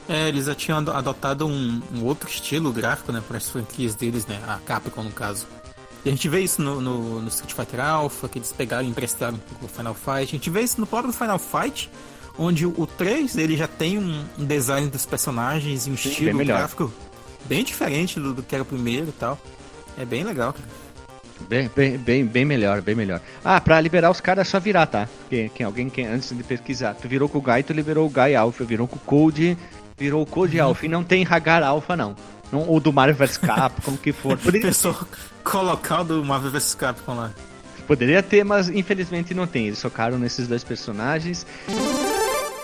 É, 0.08 0.28
eles 0.28 0.46
já 0.46 0.54
tinham 0.54 0.78
ado- 0.78 0.90
adotado 0.92 1.46
um, 1.46 1.80
um 1.94 2.04
outro 2.04 2.28
estilo 2.28 2.72
gráfico, 2.72 3.12
né, 3.12 3.22
para 3.26 3.36
as 3.36 3.48
franquias 3.48 3.94
deles, 3.94 4.26
né, 4.26 4.36
a 4.48 4.58
Capcom 4.66 5.04
no 5.04 5.12
caso. 5.12 5.46
E 6.04 6.08
a 6.08 6.12
gente 6.12 6.28
vê 6.28 6.40
isso 6.40 6.60
no, 6.60 6.80
no, 6.80 7.20
no 7.20 7.28
Street 7.28 7.52
Fighter 7.52 7.78
Alpha, 7.80 8.28
que 8.28 8.38
eles 8.38 8.52
pegaram 8.52 8.84
e 8.84 8.90
emprestaram 8.90 9.38
pro 9.60 9.68
Final 9.68 9.94
Fight. 9.94 10.22
A 10.22 10.24
gente 10.24 10.50
vê 10.50 10.60
isso 10.62 10.80
no 10.80 10.86
próprio 10.88 11.12
Final 11.12 11.38
Fight, 11.38 11.88
onde 12.38 12.66
o, 12.66 12.74
o 12.76 12.86
3 12.86 13.36
ele 13.36 13.56
já 13.56 13.66
tem 13.66 13.98
um, 13.98 14.24
design 14.38 14.88
dos 14.88 15.06
personagens 15.06 15.86
e 15.86 15.90
um 15.90 15.96
Sim, 15.96 16.08
estilo 16.08 16.38
bem 16.38 16.46
gráfico 16.46 16.92
bem 17.44 17.64
diferente 17.64 18.18
do, 18.20 18.32
do 18.32 18.42
que 18.42 18.54
era 18.54 18.62
o 18.62 18.66
primeiro 18.66 19.08
e 19.08 19.12
tal. 19.12 19.38
É 19.98 20.04
bem 20.04 20.24
legal, 20.24 20.52
cara. 20.52 20.68
Bem, 21.48 21.70
bem, 21.74 21.98
bem, 21.98 22.24
bem 22.24 22.44
melhor, 22.44 22.80
bem 22.80 22.94
melhor. 22.94 23.20
Ah, 23.44 23.60
pra 23.60 23.80
liberar 23.80 24.10
os 24.10 24.20
caras 24.20 24.46
é 24.46 24.50
só 24.50 24.60
virar, 24.60 24.86
tá? 24.86 25.08
Quem, 25.28 25.48
quem, 25.48 25.66
alguém 25.66 25.90
que 25.90 26.02
antes 26.02 26.34
de 26.34 26.42
pesquisar. 26.42 26.94
Tu 26.94 27.08
virou 27.08 27.28
com 27.28 27.38
o 27.38 27.42
Guy, 27.42 27.62
tu 27.62 27.72
liberou 27.72 28.06
o 28.06 28.10
Guy 28.10 28.34
Alpha, 28.34 28.64
virou 28.64 28.86
com 28.86 28.96
o 28.96 29.00
Code, 29.00 29.58
virou 29.98 30.22
o 30.22 30.26
Code 30.26 30.60
Alpha. 30.60 30.86
E 30.86 30.88
não 30.88 31.02
tem 31.02 31.26
Hagar 31.28 31.62
Alpha, 31.62 31.96
não. 31.96 32.14
não 32.50 32.60
ou 32.68 32.78
do 32.78 32.92
Mario 32.92 33.14
vs 33.14 33.38
Capcom, 33.38 33.96
que 33.96 34.12
for. 34.12 34.38
Poderia, 34.38 34.68
Pessoal 34.68 34.96
colocar 35.42 36.02
o 36.02 36.04
do 36.04 36.24
Marvel 36.24 36.52
vs 36.52 36.74
Capcom 36.74 37.14
lá. 37.14 37.32
poderia 37.88 38.22
ter, 38.22 38.44
mas 38.44 38.68
infelizmente 38.68 39.34
não 39.34 39.46
tem. 39.46 39.66
Eles 39.66 39.78
socaram 39.78 40.18
nesses 40.18 40.46
dois 40.46 40.62
personagens. 40.62 41.44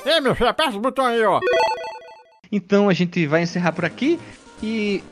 Ei, 0.08 0.20
meu 0.20 0.34
filho, 0.34 0.48
aperta 0.48 0.76
o 0.76 0.80
botão 0.80 1.04
aí, 1.04 1.22
ó. 1.22 1.40
Então 2.50 2.88
a 2.88 2.94
gente 2.94 3.26
vai 3.26 3.42
encerrar 3.42 3.72
por 3.72 3.84
aqui 3.84 4.18
e 4.62 5.02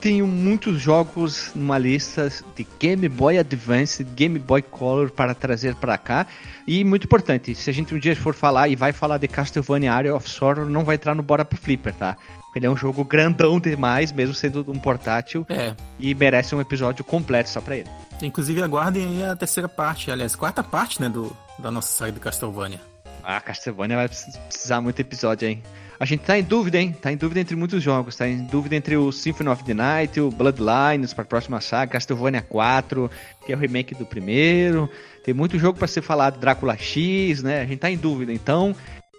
tenho 0.00 0.26
muitos 0.26 0.80
jogos 0.80 1.52
numa 1.54 1.78
lista 1.78 2.32
de 2.56 2.66
Game 2.78 3.08
Boy 3.08 3.38
Advance, 3.38 4.02
Game 4.02 4.38
Boy 4.38 4.62
Color 4.62 5.10
para 5.10 5.34
trazer 5.34 5.74
para 5.76 5.96
cá. 5.98 6.26
E 6.66 6.82
muito 6.82 7.04
importante, 7.04 7.54
se 7.54 7.70
a 7.70 7.72
gente 7.72 7.94
um 7.94 7.98
dia 7.98 8.16
for 8.16 8.34
falar 8.34 8.68
e 8.68 8.74
vai 8.74 8.92
falar 8.92 9.18
de 9.18 9.28
Castlevania 9.28 9.92
Area 9.92 10.14
of 10.16 10.28
Sorrow, 10.28 10.64
não 10.64 10.84
vai 10.84 10.96
entrar 10.96 11.14
no 11.14 11.22
Bora 11.22 11.44
pro 11.44 11.58
Flipper, 11.58 11.94
tá? 11.94 12.16
Ele 12.56 12.66
é 12.66 12.70
um 12.70 12.76
jogo 12.76 13.04
grandão 13.04 13.60
demais, 13.60 14.10
mesmo 14.10 14.34
sendo 14.34 14.64
um 14.68 14.78
portátil, 14.78 15.46
É. 15.48 15.74
e 16.00 16.12
merece 16.14 16.54
um 16.54 16.60
episódio 16.60 17.04
completo 17.04 17.48
só 17.50 17.60
pra 17.60 17.76
ele. 17.76 17.88
Inclusive 18.20 18.60
aguardem 18.62 19.06
aí 19.06 19.24
a 19.24 19.36
terceira 19.36 19.68
parte, 19.68 20.10
aliás, 20.10 20.34
quarta 20.34 20.62
parte, 20.64 21.00
né, 21.00 21.08
do, 21.08 21.34
da 21.58 21.70
nossa 21.70 21.92
série 21.92 22.10
do 22.10 22.18
Castlevania. 22.20 22.80
Ah, 23.22 23.40
Castlevania 23.40 23.96
vai 23.96 24.08
precis- 24.08 24.36
precisar 24.36 24.80
muito 24.80 24.98
episódio, 25.00 25.48
hein? 25.48 25.62
A 25.98 26.04
gente 26.06 26.20
tá 26.20 26.38
em 26.38 26.42
dúvida, 26.42 26.78
hein? 26.78 26.96
Tá 26.98 27.12
em 27.12 27.16
dúvida 27.16 27.40
entre 27.40 27.54
muitos 27.54 27.82
jogos. 27.82 28.16
Tá 28.16 28.26
em 28.26 28.44
dúvida 28.46 28.74
entre 28.74 28.96
o 28.96 29.12
Symphony 29.12 29.50
of 29.50 29.62
the 29.64 29.74
Night, 29.74 30.18
o 30.18 30.30
Bloodlines 30.30 31.12
para 31.12 31.22
a 31.24 31.26
próxima 31.26 31.60
saga, 31.60 31.92
Castlevania 31.92 32.40
4, 32.40 33.10
que 33.44 33.52
é 33.52 33.56
o 33.56 33.58
remake 33.58 33.94
do 33.94 34.06
primeiro. 34.06 34.88
Tem 35.22 35.34
muito 35.34 35.58
jogo 35.58 35.78
para 35.78 35.86
ser 35.86 36.00
falado, 36.00 36.38
Drácula 36.40 36.76
X, 36.78 37.42
né? 37.42 37.60
A 37.60 37.66
gente 37.66 37.80
tá 37.80 37.90
em 37.90 37.98
dúvida. 37.98 38.32
Então, 38.32 38.74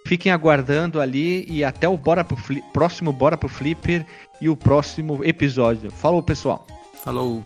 fiquem 0.07 0.31
aguardando 0.31 0.99
ali 0.99 1.45
e 1.47 1.63
até 1.63 1.87
o 1.87 1.95
Bora 1.95 2.23
pro 2.23 2.35
Fli- 2.35 2.63
próximo 2.73 3.13
Bora 3.13 3.37
pro 3.37 3.47
Flipper 3.47 4.03
e 4.41 4.49
o 4.49 4.55
próximo 4.57 5.23
episódio. 5.23 5.91
Falou, 5.91 6.23
pessoal! 6.23 6.65
Falou! 7.03 7.43